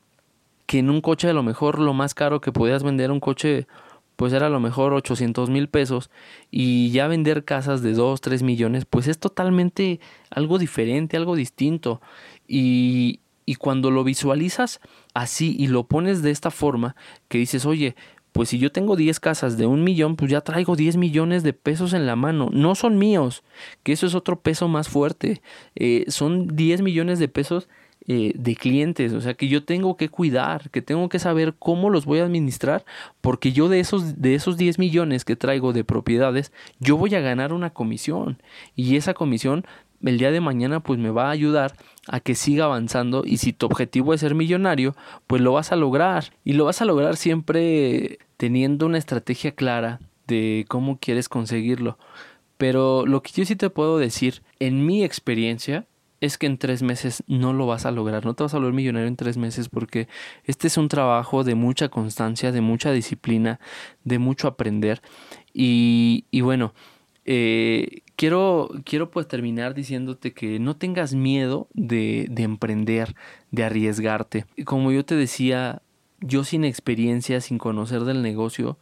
que 0.66 0.80
en 0.80 0.90
un 0.90 1.02
coche 1.02 1.30
a 1.30 1.34
lo 1.34 1.44
mejor 1.44 1.78
lo 1.78 1.94
más 1.94 2.16
caro 2.16 2.42
que 2.42 2.52
podías 2.52 2.84
vender 2.84 3.12
un 3.12 3.20
coche 3.20 3.68
pues 4.16 4.32
era 4.32 4.46
a 4.46 4.50
lo 4.50 4.60
mejor 4.60 4.94
800 4.94 5.50
mil 5.50 5.68
pesos 5.68 6.10
y 6.52 6.92
ya 6.92 7.08
vender 7.08 7.44
casas 7.44 7.82
de 7.82 7.94
2, 7.94 8.22
3 8.22 8.44
millones 8.44 8.86
pues 8.86 9.08
es 9.08 9.20
totalmente 9.20 10.00
algo 10.30 10.60
diferente, 10.60 11.18
algo 11.18 11.36
distinto 11.36 12.00
y, 12.48 13.20
y 13.46 13.56
cuando 13.56 13.92
lo 13.92 14.04
visualizas 14.04 14.80
así 15.14 15.56
y 15.58 15.68
lo 15.68 15.84
pones 15.86 16.22
de 16.22 16.32
esta 16.32 16.52
forma, 16.52 16.96
que 17.28 17.38
dices, 17.38 17.66
oye, 17.66 17.96
pues 18.34 18.50
si 18.50 18.58
yo 18.58 18.72
tengo 18.72 18.96
10 18.96 19.20
casas 19.20 19.58
de 19.58 19.68
un 19.68 19.84
millón, 19.84 20.16
pues 20.16 20.32
ya 20.32 20.42
traigo 20.42 20.76
10 20.76 20.98
millones 20.98 21.44
de 21.44 21.54
pesos 21.54 21.94
en 21.94 22.08
la 22.08 22.16
mano. 22.16 22.50
No 22.52 22.74
son 22.74 22.98
míos, 22.98 23.44
que 23.84 23.94
eso 23.94 24.08
es 24.08 24.16
otro 24.16 24.40
peso 24.40 24.68
más 24.68 24.90
fuerte. 24.90 25.42
Eh, 25.76 26.06
son 26.08 26.48
10 26.48 26.82
millones 26.82 27.20
de 27.20 27.28
pesos 27.28 27.70
eh, 28.06 28.34
de 28.36 28.58
clientes, 28.58 29.14
o 29.14 29.22
sea 29.22 29.34
que 29.34 29.48
yo 29.48 29.64
tengo 29.64 29.96
que 29.96 30.10
cuidar, 30.10 30.70
que 30.72 30.82
tengo 30.82 31.08
que 31.08 31.20
saber 31.20 31.54
cómo 31.58 31.90
los 31.90 32.04
voy 32.04 32.20
a 32.20 32.26
administrar, 32.26 32.84
porque 33.22 33.54
yo 33.54 33.70
de 33.70 33.80
esos, 33.80 34.22
de 34.22 34.36
esos 34.36 34.58
10 34.58 34.78
millones 34.78 35.24
que 35.24 35.38
traigo 35.38 35.72
de 35.72 35.86
propiedades, 35.86 36.52
yo 36.80 36.98
voy 36.98 37.16
a 37.16 37.22
ganar 37.22 37.54
una 37.54 37.70
comisión. 37.70 38.42
Y 38.76 38.98
esa 38.98 39.14
comisión 39.14 39.64
el 40.04 40.18
día 40.18 40.32
de 40.32 40.42
mañana 40.42 40.82
pues 40.82 41.00
me 41.00 41.10
va 41.10 41.28
a 41.28 41.32
ayudar 41.32 41.76
a 42.08 42.20
que 42.20 42.36
siga 42.36 42.66
avanzando 42.66 43.24
y 43.26 43.38
si 43.38 43.54
tu 43.54 43.66
objetivo 43.66 44.14
es 44.14 44.22
ser 44.22 44.36
millonario, 44.36 44.96
pues 45.28 45.42
lo 45.42 45.54
vas 45.54 45.72
a 45.72 45.76
lograr 45.76 46.34
y 46.44 46.54
lo 46.54 46.66
vas 46.66 46.82
a 46.82 46.86
lograr 46.86 47.16
siempre 47.16 48.20
teniendo 48.38 48.86
una 48.86 48.98
estrategia 48.98 49.54
clara 49.54 50.00
de 50.28 50.66
cómo 50.68 51.00
quieres 51.00 51.30
conseguirlo. 51.30 51.98
Pero 52.58 53.06
lo 53.06 53.24
que 53.24 53.32
yo 53.32 53.46
sí 53.46 53.56
te 53.56 53.70
puedo 53.70 53.98
decir, 53.98 54.42
en 54.60 54.86
mi 54.86 55.04
experiencia, 55.04 55.86
es 56.22 56.38
que 56.38 56.46
en 56.46 56.58
tres 56.58 56.84
meses 56.84 57.22
no 57.28 57.52
lo 57.52 57.68
vas 57.68 57.86
a 57.86 57.92
lograr, 57.92 58.24
no 58.24 58.34
te 58.34 58.44
vas 58.44 58.54
a 58.54 58.58
volver 58.58 58.72
millonario 58.72 59.10
en 59.10 59.18
tres 59.18 59.36
meses 59.36 59.68
porque 59.68 60.08
este 60.46 60.68
es 60.68 60.78
un 60.78 60.88
trabajo 60.88 61.44
de 61.44 61.54
mucha 61.54 61.90
constancia, 61.90 62.54
de 62.54 62.62
mucha 62.62 62.94
disciplina, 62.94 63.60
de 64.06 64.20
mucho 64.20 64.48
aprender. 64.48 65.02
Y, 65.54 66.24
y 66.32 66.40
bueno, 66.40 66.74
eh, 67.26 68.03
quiero, 68.16 68.70
quiero 68.84 69.12
pues 69.12 69.28
terminar 69.28 69.74
diciéndote 69.74 70.34
que 70.34 70.60
no 70.60 70.76
tengas 70.76 71.14
miedo 71.14 71.68
de, 71.74 72.28
de 72.30 72.44
emprender, 72.44 73.16
de 73.52 73.64
arriesgarte. 73.64 74.46
Como 74.66 74.92
yo 74.92 75.06
te 75.06 75.16
decía, 75.16 75.82
yo 76.20 76.44
sin 76.44 76.64
experiencia, 76.64 77.42
sin 77.42 77.58
conocer 77.58 78.04
del 78.04 78.22
negocio, 78.22 78.78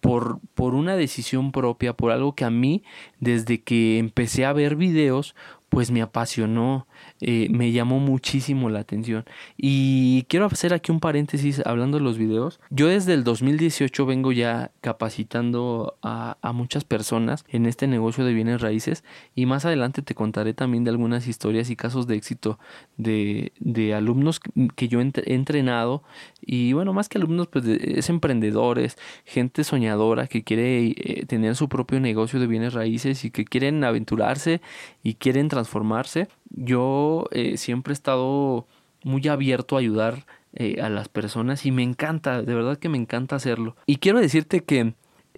por, 0.00 0.38
por, 0.54 0.74
una 0.74 0.96
decisión 0.96 1.50
propia, 1.50 1.92
por 1.92 2.12
algo 2.12 2.34
que 2.34 2.44
a 2.44 2.50
mí, 2.50 2.84
desde 3.18 3.62
que 3.62 3.98
empecé 3.98 4.44
a 4.44 4.52
ver 4.52 4.76
videos, 4.76 5.34
pues 5.68 5.90
me 5.90 6.02
apasionó, 6.02 6.86
eh, 7.20 7.48
me 7.50 7.72
llamó 7.72 7.98
muchísimo 7.98 8.70
la 8.70 8.80
atención. 8.80 9.24
Y 9.56 10.24
quiero 10.28 10.46
hacer 10.46 10.74
aquí 10.74 10.92
un 10.92 11.00
paréntesis 11.00 11.62
hablando 11.64 11.98
de 11.98 12.04
los 12.04 12.18
videos. 12.18 12.60
Yo 12.70 12.88
desde 12.88 13.14
el 13.14 13.24
2018 13.24 14.06
vengo 14.06 14.32
ya 14.32 14.70
capacitando 14.80 15.96
a, 16.02 16.36
muchas 16.54 16.82
personas 16.82 17.44
en 17.48 17.66
este 17.66 17.86
negocio 17.86 18.24
de 18.24 18.32
bienes 18.32 18.60
raíces 18.60 19.04
y 19.36 19.46
más 19.46 19.64
adelante 19.64 20.02
te 20.02 20.14
contaré 20.14 20.54
también 20.54 20.82
de 20.82 20.90
algunas 20.90 21.28
historias 21.28 21.70
y 21.70 21.76
casos 21.76 22.06
de 22.06 22.16
éxito 22.16 22.58
de, 22.96 23.52
de 23.60 23.94
alumnos 23.94 24.40
que 24.74 24.88
yo 24.88 25.00
he 25.00 25.12
entrenado 25.26 26.02
y 26.50 26.72
bueno, 26.72 26.92
más 26.92 27.08
que 27.08 27.18
alumnos, 27.18 27.48
pues 27.48 27.66
es 27.66 28.08
emprendedores, 28.08 28.96
gente 29.24 29.64
soñadora 29.64 30.26
que 30.28 30.44
quiere 30.44 30.94
eh, 30.96 31.24
tener 31.26 31.54
su 31.56 31.68
propio 31.68 32.00
negocio 32.00 32.40
de 32.40 32.46
bienes 32.46 32.72
raíces 32.72 33.24
y 33.24 33.30
que 33.30 33.44
quieren 33.44 33.84
aventurarse 33.84 34.60
y 35.02 35.14
quieren 35.14 35.48
transformarse. 35.48 36.28
Yo 36.50 37.07
eh, 37.30 37.56
siempre 37.56 37.92
he 37.92 37.94
estado 37.94 38.66
muy 39.04 39.26
abierto 39.28 39.76
a 39.76 39.80
ayudar 39.80 40.24
eh, 40.54 40.80
a 40.80 40.88
las 40.88 41.08
personas 41.08 41.66
y 41.66 41.70
me 41.70 41.82
encanta, 41.82 42.42
de 42.42 42.54
verdad 42.54 42.78
que 42.78 42.88
me 42.88 42.98
encanta 42.98 43.36
hacerlo. 43.36 43.76
Y 43.86 43.96
quiero 43.96 44.18
decirte 44.18 44.64
que 44.64 44.94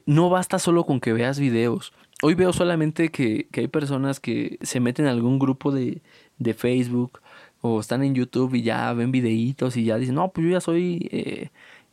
no 0.07 0.31
basta 0.31 0.59
solo 0.59 0.85
con 0.85 1.01
que 1.01 1.13
veas 1.13 1.39
videos. 1.39 1.93
Hoy 2.23 2.35
veo 2.35 2.53
solamente 2.53 3.11
que, 3.11 3.49
hay 3.53 3.69
personas 3.69 4.21
que 4.21 4.59
se 4.63 4.81
meten 4.81 5.07
en 5.07 5.13
algún 5.13 5.39
grupo 5.39 5.73
de, 5.73 6.03
de, 6.39 6.55
Facebook 6.55 7.21
o 7.61 7.81
están 7.81 8.03
en 8.03 8.15
YouTube 8.15 8.55
y 8.55 8.63
ya 8.63 8.93
ven 8.93 9.11
videitos 9.11 9.77
y 9.77 9.85
ya 9.85 9.99
dicen, 9.99 10.15
no, 10.15 10.31
pues 10.31 10.47
yo 10.47 10.53
ya 10.53 10.61
soy... 10.61 11.09
Eh, 11.13 11.49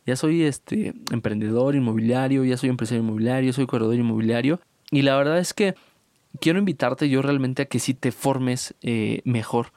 ya 0.05 0.15
soy 0.15 0.43
este 0.43 0.93
emprendedor 1.11 1.75
inmobiliario, 1.75 2.45
ya 2.45 2.55
soy 2.55 2.69
empresario 2.69 3.03
inmobiliario, 3.03 3.51
soy 3.51 3.67
corredor 3.67 3.95
inmobiliario. 3.95 4.61
Y 4.89 5.01
la 5.01 5.17
verdad 5.17 5.37
es 5.37 5.53
que 5.53 5.75
quiero 6.37 6.59
invitarte 6.59 7.09
yo 7.09 7.21
realmente 7.21 7.63
a 7.63 7.65
que 7.65 7.79
sí 7.79 7.93
te 7.93 8.11
formes 8.11 8.75
eh, 8.81 9.21
mejor. 9.25 9.71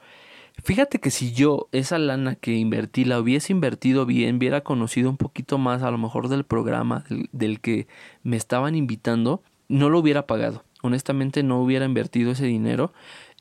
Fíjate 0.63 0.99
que 0.99 1.09
si 1.09 1.31
yo 1.33 1.69
esa 1.71 1.97
lana 1.97 2.35
que 2.35 2.55
invertí 2.55 3.05
la 3.05 3.19
hubiese 3.19 3.51
invertido 3.51 4.05
bien, 4.05 4.37
hubiera 4.37 4.61
conocido 4.61 5.09
un 5.09 5.17
poquito 5.17 5.57
más 5.57 5.81
a 5.81 5.91
lo 5.91 5.97
mejor 5.97 6.27
del 6.27 6.43
programa 6.43 7.03
del, 7.31 7.59
que 7.61 7.87
me 8.23 8.37
estaban 8.37 8.75
invitando, 8.75 9.41
no 9.69 9.89
lo 9.89 9.99
hubiera 9.99 10.27
pagado. 10.27 10.63
Honestamente 10.83 11.41
no 11.43 11.61
hubiera 11.61 11.85
invertido 11.85 12.31
ese 12.31 12.45
dinero 12.45 12.93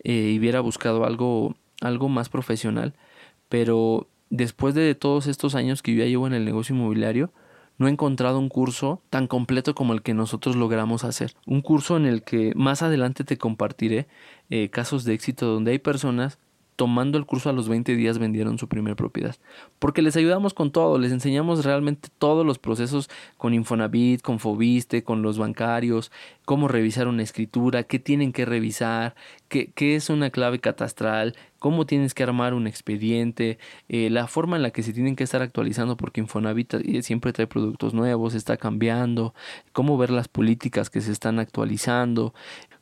eh, 0.04 0.30
y 0.34 0.38
hubiera 0.38 0.60
buscado 0.60 1.04
algo, 1.04 1.56
algo 1.80 2.08
más 2.08 2.28
profesional. 2.28 2.94
Pero 3.48 4.08
después 4.30 4.74
de 4.74 4.94
todos 4.94 5.26
estos 5.26 5.54
años 5.54 5.82
que 5.82 5.94
yo 5.94 6.04
ya 6.04 6.08
llevo 6.08 6.26
en 6.26 6.34
el 6.34 6.44
negocio 6.44 6.74
inmobiliario, 6.74 7.32
no 7.80 7.88
he 7.88 7.90
encontrado 7.90 8.38
un 8.38 8.50
curso 8.50 9.00
tan 9.08 9.26
completo 9.26 9.74
como 9.74 9.94
el 9.94 10.02
que 10.02 10.12
nosotros 10.12 10.54
logramos 10.54 11.02
hacer. 11.02 11.32
Un 11.46 11.62
curso 11.62 11.96
en 11.96 12.04
el 12.04 12.22
que 12.22 12.52
más 12.54 12.82
adelante 12.82 13.24
te 13.24 13.38
compartiré 13.38 14.06
eh, 14.50 14.68
casos 14.68 15.04
de 15.04 15.14
éxito 15.14 15.46
donde 15.46 15.70
hay 15.70 15.78
personas 15.78 16.38
tomando 16.80 17.18
el 17.18 17.26
curso 17.26 17.50
a 17.50 17.52
los 17.52 17.68
20 17.68 17.94
días 17.94 18.18
vendieron 18.18 18.58
su 18.58 18.66
primera 18.66 18.96
propiedad. 18.96 19.36
Porque 19.78 20.00
les 20.00 20.16
ayudamos 20.16 20.54
con 20.54 20.70
todo, 20.70 20.98
les 20.98 21.12
enseñamos 21.12 21.62
realmente 21.62 22.08
todos 22.18 22.46
los 22.46 22.58
procesos 22.58 23.10
con 23.36 23.52
Infonavit, 23.52 24.22
con 24.22 24.38
Fobiste, 24.38 25.04
con 25.04 25.20
los 25.20 25.36
bancarios, 25.36 26.10
cómo 26.46 26.68
revisar 26.68 27.06
una 27.06 27.22
escritura, 27.22 27.82
qué 27.82 27.98
tienen 27.98 28.32
que 28.32 28.46
revisar, 28.46 29.14
qué, 29.48 29.72
qué 29.74 29.94
es 29.94 30.08
una 30.08 30.30
clave 30.30 30.58
catastral, 30.58 31.36
cómo 31.60 31.84
tienes 31.84 32.14
que 32.14 32.22
armar 32.22 32.54
un 32.54 32.66
expediente, 32.66 33.58
eh, 33.90 34.08
la 34.08 34.26
forma 34.26 34.56
en 34.56 34.62
la 34.62 34.70
que 34.70 34.82
se 34.82 34.94
tienen 34.94 35.14
que 35.14 35.24
estar 35.24 35.42
actualizando 35.42 35.96
porque 35.98 36.22
Infonavit 36.22 36.74
eh, 36.74 37.02
siempre 37.02 37.34
trae 37.34 37.46
productos 37.46 37.92
nuevos, 37.92 38.34
está 38.34 38.56
cambiando, 38.56 39.34
cómo 39.72 39.98
ver 39.98 40.10
las 40.10 40.26
políticas 40.26 40.88
que 40.88 41.02
se 41.02 41.12
están 41.12 41.38
actualizando, 41.38 42.34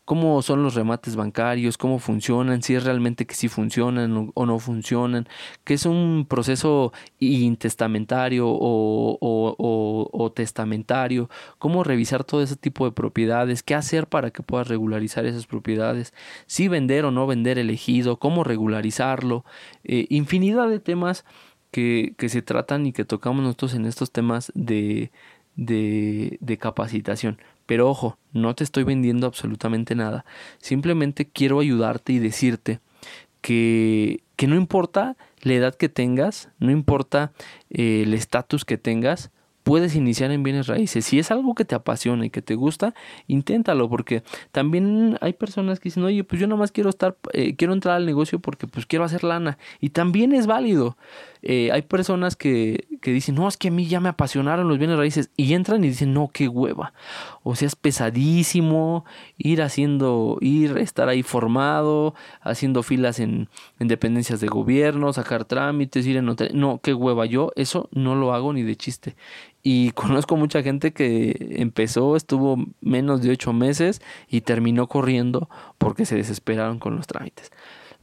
cómo 0.08 0.40
son 0.40 0.62
los 0.62 0.74
remates 0.74 1.16
bancarios, 1.16 1.76
cómo 1.76 1.98
funcionan, 1.98 2.62
si 2.62 2.74
es 2.74 2.82
realmente 2.84 3.26
que 3.26 3.34
sí 3.34 3.48
funcionan 3.48 4.30
o 4.32 4.46
no 4.46 4.58
funcionan, 4.58 5.28
que 5.64 5.74
es 5.74 5.84
un 5.84 6.24
proceso 6.26 6.94
intestamentario 7.18 8.46
o, 8.48 10.32
testamentario, 10.34 11.28
cómo 11.58 11.84
revisar 11.84 12.24
todo 12.24 12.42
ese 12.42 12.56
tipo 12.56 12.86
de 12.86 12.92
propiedades, 12.92 13.62
qué 13.62 13.74
hacer 13.74 14.06
para 14.06 14.30
que 14.30 14.42
puedas 14.42 14.68
regularizar 14.68 15.26
esas 15.26 15.46
propiedades, 15.46 16.14
si 16.46 16.68
vender 16.68 17.04
o 17.04 17.10
no 17.10 17.26
vender 17.26 17.58
elegido, 17.58 18.18
cómo 18.18 18.44
regularizarlo, 18.44 19.44
eh, 19.84 20.06
infinidad 20.08 20.70
de 20.70 20.80
temas 20.80 21.26
que, 21.70 22.14
se 22.28 22.40
tratan 22.40 22.86
y 22.86 22.92
que 22.92 23.04
tocamos 23.04 23.42
nosotros 23.42 23.74
en 23.74 23.84
estos 23.84 24.10
temas 24.10 24.52
de 24.54 25.10
capacitación. 26.58 27.38
Pero 27.68 27.86
ojo, 27.86 28.16
no 28.32 28.54
te 28.54 28.64
estoy 28.64 28.84
vendiendo 28.84 29.26
absolutamente 29.26 29.94
nada. 29.94 30.24
Simplemente 30.56 31.28
quiero 31.28 31.60
ayudarte 31.60 32.14
y 32.14 32.18
decirte 32.18 32.80
que, 33.42 34.22
que 34.36 34.46
no 34.46 34.56
importa 34.56 35.18
la 35.42 35.52
edad 35.52 35.74
que 35.74 35.90
tengas, 35.90 36.48
no 36.60 36.70
importa 36.70 37.32
eh, 37.68 38.04
el 38.06 38.14
estatus 38.14 38.64
que 38.64 38.78
tengas, 38.78 39.30
puedes 39.68 39.94
iniciar 39.96 40.30
en 40.30 40.42
bienes 40.42 40.66
raíces. 40.66 41.04
Si 41.04 41.18
es 41.18 41.30
algo 41.30 41.54
que 41.54 41.66
te 41.66 41.74
apasiona 41.74 42.24
y 42.24 42.30
que 42.30 42.40
te 42.40 42.54
gusta, 42.54 42.94
inténtalo, 43.26 43.90
porque 43.90 44.22
también 44.50 45.18
hay 45.20 45.34
personas 45.34 45.78
que 45.78 45.90
dicen, 45.90 46.04
oye, 46.04 46.24
pues 46.24 46.40
yo 46.40 46.46
nada 46.46 46.58
más 46.58 46.72
quiero 46.72 46.88
estar, 46.88 47.18
eh, 47.34 47.54
quiero 47.54 47.74
entrar 47.74 47.96
al 47.96 48.06
negocio 48.06 48.38
porque 48.38 48.66
pues 48.66 48.86
quiero 48.86 49.04
hacer 49.04 49.24
lana. 49.24 49.58
Y 49.78 49.90
también 49.90 50.32
es 50.32 50.46
válido. 50.46 50.96
Eh, 51.42 51.70
hay 51.72 51.82
personas 51.82 52.36
que, 52.36 52.86
que, 53.00 53.12
dicen, 53.12 53.34
no, 53.34 53.48
es 53.48 53.56
que 53.56 53.68
a 53.68 53.70
mí 53.70 53.86
ya 53.86 54.00
me 54.00 54.08
apasionaron 54.08 54.68
los 54.68 54.78
bienes 54.78 54.96
raíces 54.96 55.30
y 55.36 55.54
entran 55.54 55.84
y 55.84 55.88
dicen, 55.88 56.12
no, 56.12 56.28
qué 56.32 56.48
hueva. 56.48 56.92
O 57.42 57.54
sea, 57.54 57.66
es 57.66 57.76
pesadísimo 57.76 59.04
ir 59.36 59.62
haciendo, 59.62 60.38
ir, 60.40 60.78
estar 60.78 61.08
ahí 61.08 61.22
formado, 61.22 62.14
haciendo 62.40 62.82
filas 62.82 63.20
en, 63.20 63.48
en 63.78 63.88
dependencias 63.88 64.40
de 64.40 64.48
gobierno, 64.48 65.12
sacar 65.12 65.44
trámites, 65.44 66.06
ir 66.06 66.16
en 66.16 66.28
hotel. 66.28 66.50
No, 66.54 66.80
qué 66.82 66.94
hueva. 66.94 67.26
Yo 67.26 67.52
eso 67.56 67.88
no 67.92 68.14
lo 68.14 68.34
hago 68.34 68.52
ni 68.52 68.62
de 68.62 68.76
chiste. 68.76 69.16
Y 69.62 69.90
conozco 69.92 70.36
mucha 70.36 70.62
gente 70.62 70.92
que 70.92 71.54
empezó, 71.56 72.16
estuvo 72.16 72.56
menos 72.80 73.22
de 73.22 73.30
ocho 73.30 73.52
meses 73.52 74.02
y 74.28 74.40
terminó 74.42 74.88
corriendo 74.88 75.48
porque 75.78 76.06
se 76.06 76.16
desesperaron 76.16 76.78
con 76.78 76.96
los 76.96 77.06
trámites 77.06 77.50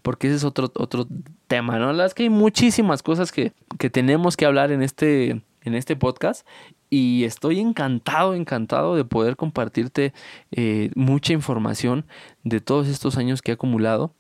porque 0.06 0.28
ese 0.28 0.36
es 0.36 0.44
otro, 0.44 0.72
otro 0.76 1.08
tema, 1.48 1.80
¿no? 1.80 1.92
Las 1.92 2.14
que 2.14 2.22
hay 2.22 2.30
muchísimas 2.30 3.02
cosas 3.02 3.32
que, 3.32 3.54
que 3.80 3.90
tenemos 3.90 4.38
que 4.38 4.46
hablar 4.46 4.72
en 4.72 4.84
este, 4.84 5.42
en 5.64 5.74
este 5.74 5.96
podcast 5.96 6.46
y 6.92 7.24
estoy 7.24 7.60
encantado, 7.60 8.36
encantado 8.36 8.96
de 8.96 9.04
poder 9.04 9.36
compartirte 9.36 10.14
eh, 10.52 10.92
mucha 10.94 11.34
información 11.34 12.06
de 12.44 12.62
todos 12.62 12.88
estos 12.88 13.18
años 13.18 13.42
que 13.42 13.50
he 13.50 13.56
acumulado 13.56 14.14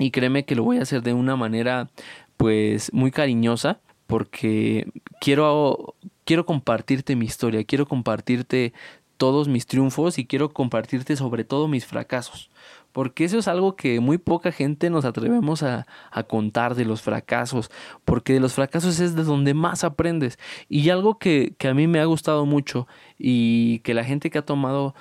y 0.00 0.10
créeme 0.10 0.44
que 0.44 0.56
lo 0.56 0.64
voy 0.64 0.78
a 0.78 0.82
hacer 0.82 1.00
de 1.02 1.12
una 1.12 1.36
manera 1.36 1.88
pues 2.36 2.92
muy 2.92 3.12
cariñosa 3.12 3.78
porque 4.08 4.88
quiero, 5.20 5.94
quiero 6.24 6.44
compartirte 6.44 7.14
mi 7.14 7.26
historia, 7.26 7.62
quiero 7.62 7.86
compartirte 7.86 8.72
todos 9.16 9.46
mis 9.46 9.66
triunfos 9.66 10.18
y 10.18 10.26
quiero 10.26 10.52
compartirte 10.52 11.14
sobre 11.14 11.44
todo 11.44 11.68
mis 11.68 11.86
fracasos 11.86 12.50
porque 12.94 13.24
eso 13.24 13.38
es 13.38 13.48
algo 13.48 13.74
que 13.74 13.98
muy 13.98 14.18
poca 14.18 14.52
gente 14.52 14.88
nos 14.88 15.04
atrevemos 15.04 15.64
a, 15.64 15.84
contar 16.28 16.76
de 16.76 16.84
los 16.84 17.02
fracasos, 17.02 17.68
porque 18.04 18.34
de 18.34 18.38
los 18.38 18.54
fracasos 18.54 19.00
es 19.00 19.16
de 19.16 19.24
donde 19.24 19.52
más 19.52 19.82
aprendes. 19.82 20.38
Y 20.68 20.88
algo 20.90 21.18
que, 21.18 21.54
que, 21.58 21.66
a 21.66 21.74
mí 21.74 21.88
me 21.88 21.98
ha 21.98 22.04
gustado 22.04 22.46
mucho 22.46 22.86
y 23.18 23.80
que 23.80 23.94
la 23.94 24.04
gente 24.04 24.30
que 24.30 24.38
ha 24.38 24.46
tomado 24.46 24.94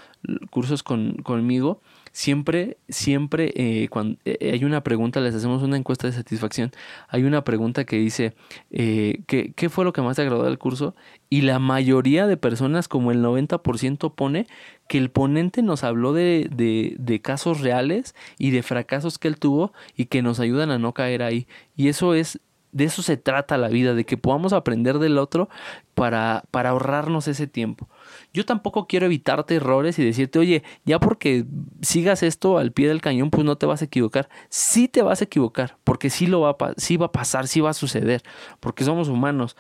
cursos 0.49 0.81
con, 0.81 1.17
conmigo 1.17 1.81
siempre, 2.13 2.77
siempre 2.87 3.51
eh, 3.55 3.89
cuando 3.89 4.17
eh, 4.23 4.51
hay 4.53 4.63
una 4.63 4.81
pregunta, 4.83 5.19
les 5.19 5.35
hacemos 5.35 5.63
una 5.63 5.75
encuesta 5.75 6.07
de 6.07 6.13
satisfacción, 6.13 6.71
hay 7.09 7.23
una 7.23 7.43
pregunta 7.43 7.83
que 7.83 7.97
dice, 7.97 8.35
eh, 8.71 9.23
¿qué, 9.27 9.51
¿qué, 9.53 9.67
fue 9.67 9.83
lo 9.83 9.91
que 9.91 10.01
más 10.01 10.15
te 10.15 10.21
agradó 10.21 10.43
del 10.43 10.59
curso? 10.59 10.95
Y 11.29 11.41
la 11.41 11.59
mayoría 11.59 12.27
de 12.27 12.37
personas, 12.37 12.87
como 12.87 13.11
el 13.11 13.21
90%, 13.21 14.13
pone 14.13 14.47
que 14.87 14.99
el 14.99 15.09
ponente 15.09 15.63
nos 15.63 15.83
habló 15.83 16.13
de, 16.13 16.49
de, 16.55 16.95
de 16.99 17.21
casos 17.21 17.59
reales 17.59 18.15
y 18.37 18.51
de 18.51 18.63
fracasos 18.63 19.17
que 19.17 19.27
él 19.27 19.39
tuvo 19.39 19.73
y 19.97 20.05
que 20.05 20.21
nos 20.21 20.39
ayudan 20.39 20.69
a 20.71 20.77
no 20.79 20.93
caer 20.93 21.23
ahí. 21.23 21.47
Y 21.75 21.87
eso 21.89 22.13
es 22.13 22.39
de 22.73 22.85
eso 22.85 23.01
se 23.03 23.17
trata 23.17 23.57
la 23.57 23.69
vida, 23.69 23.93
de 23.93 24.03
que 24.03 24.17
podamos 24.17 24.51
aprender 24.51 24.99
del 24.99 25.19
otro 25.19 25.47
para, 25.93 26.43
para 26.51 26.71
ahorrarnos 26.71 27.27
ese 27.27 27.47
tiempo. 27.47 27.87
Yo 28.33 28.45
tampoco 28.45 28.87
quiero 28.87 29.05
evitarte 29.05 29.55
errores 29.55 29.99
y 29.99 30.05
decirte, 30.05 30.39
oye, 30.39 30.63
ya 30.85 30.99
porque 30.99 31.45
sigas 31.81 32.23
esto 32.23 32.57
al 32.57 32.71
pie 32.71 32.87
del 32.87 33.01
cañón, 33.01 33.29
pues 33.29 33.45
no 33.45 33.57
te 33.57 33.65
vas 33.65 33.81
a 33.81 33.85
equivocar. 33.85 34.29
Sí 34.49 34.87
te 34.87 35.01
vas 35.01 35.21
a 35.21 35.25
equivocar, 35.25 35.77
porque 35.83 36.09
sí, 36.09 36.27
lo 36.27 36.41
va 36.41 36.51
a, 36.51 36.73
sí 36.77 36.97
va 36.97 37.07
a 37.07 37.11
pasar, 37.11 37.47
sí 37.47 37.61
va 37.61 37.71
a 37.71 37.73
suceder, 37.73 38.23
porque 38.59 38.83
somos 38.83 39.09
humanos, 39.09 39.55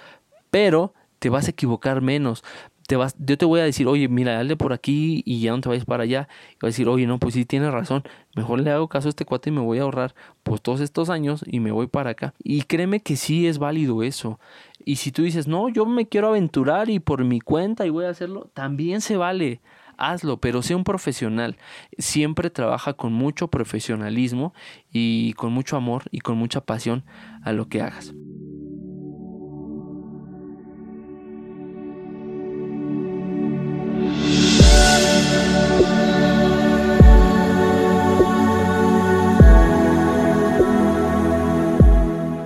pero 0.49 0.93
te 1.19 1.29
vas 1.29 1.47
a 1.47 1.51
equivocar 1.51 2.01
menos 2.01 2.43
te 2.87 2.95
vas, 2.95 3.15
yo 3.17 3.37
te 3.37 3.45
voy 3.45 3.59
a 3.59 3.63
decir, 3.63 3.87
oye, 3.87 4.07
mira, 4.07 4.33
dale 4.33 4.55
por 4.57 4.73
aquí 4.73 5.23
y 5.25 5.39
ya 5.41 5.51
no 5.51 5.61
te 5.61 5.69
vayas 5.69 5.85
para 5.85 6.03
allá. 6.03 6.27
Y 6.51 6.55
vas 6.55 6.63
a 6.63 6.67
decir, 6.67 6.87
oye, 6.87 7.07
no, 7.07 7.19
pues 7.19 7.33
sí 7.33 7.45
tienes 7.45 7.71
razón. 7.71 8.03
Mejor 8.35 8.59
le 8.59 8.71
hago 8.71 8.87
caso 8.87 9.07
a 9.07 9.09
este 9.09 9.25
cuate 9.25 9.49
y 9.49 9.53
me 9.53 9.61
voy 9.61 9.79
a 9.79 9.83
ahorrar 9.83 10.15
pues 10.43 10.61
todos 10.61 10.81
estos 10.81 11.09
años 11.09 11.43
y 11.47 11.59
me 11.59 11.71
voy 11.71 11.87
para 11.87 12.11
acá. 12.11 12.33
Y 12.43 12.63
créeme 12.63 12.99
que 12.99 13.15
sí 13.15 13.47
es 13.47 13.57
válido 13.57 14.03
eso. 14.03 14.39
Y 14.85 14.97
si 14.97 15.11
tú 15.11 15.23
dices, 15.23 15.47
no, 15.47 15.69
yo 15.69 15.85
me 15.85 16.07
quiero 16.07 16.27
aventurar 16.27 16.89
y 16.89 16.99
por 16.99 17.23
mi 17.23 17.39
cuenta 17.39 17.85
y 17.85 17.89
voy 17.89 18.05
a 18.05 18.09
hacerlo, 18.09 18.49
también 18.53 19.01
se 19.01 19.15
vale. 19.15 19.61
Hazlo, 19.97 20.37
pero 20.37 20.61
sea 20.61 20.75
un 20.75 20.83
profesional. 20.83 21.55
Siempre 21.97 22.49
trabaja 22.49 22.93
con 22.93 23.13
mucho 23.13 23.47
profesionalismo 23.47 24.53
y 24.91 25.33
con 25.33 25.53
mucho 25.53 25.77
amor 25.77 26.03
y 26.11 26.19
con 26.19 26.37
mucha 26.37 26.61
pasión 26.61 27.05
a 27.43 27.53
lo 27.53 27.67
que 27.69 27.81
hagas. 27.81 28.13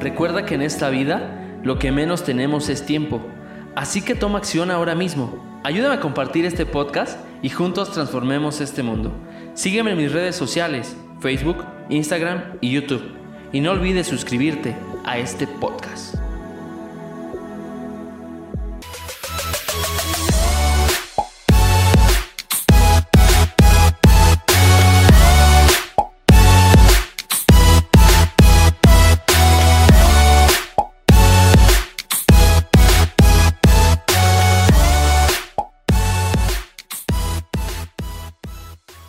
Recuerda 0.01 0.45
que 0.45 0.55
en 0.55 0.61
esta 0.61 0.89
vida 0.89 1.46
lo 1.67 1.79
que 1.79 1.91
menos 1.91 2.23
tenemos 2.23 2.69
es 2.69 2.85
tiempo, 2.85 3.19
así 3.75 4.01
que 4.01 4.15
toma 4.15 4.37
acción 4.37 4.71
ahora 4.71 4.95
mismo. 4.95 5.59
Ayúdame 5.65 5.95
a 5.95 5.99
compartir 5.99 6.45
este 6.45 6.65
podcast 6.65 7.19
y 7.41 7.49
juntos 7.49 7.91
transformemos 7.91 8.61
este 8.61 8.83
mundo. 8.83 9.11
Sígueme 9.53 9.91
en 9.91 9.97
mis 9.97 10.13
redes 10.13 10.37
sociales, 10.37 10.95
Facebook, 11.19 11.65
Instagram 11.89 12.57
y 12.61 12.71
YouTube. 12.71 13.03
Y 13.51 13.59
no 13.59 13.71
olvides 13.71 14.07
suscribirte 14.07 14.77
a 15.03 15.17
este 15.17 15.45
podcast. 15.45 16.26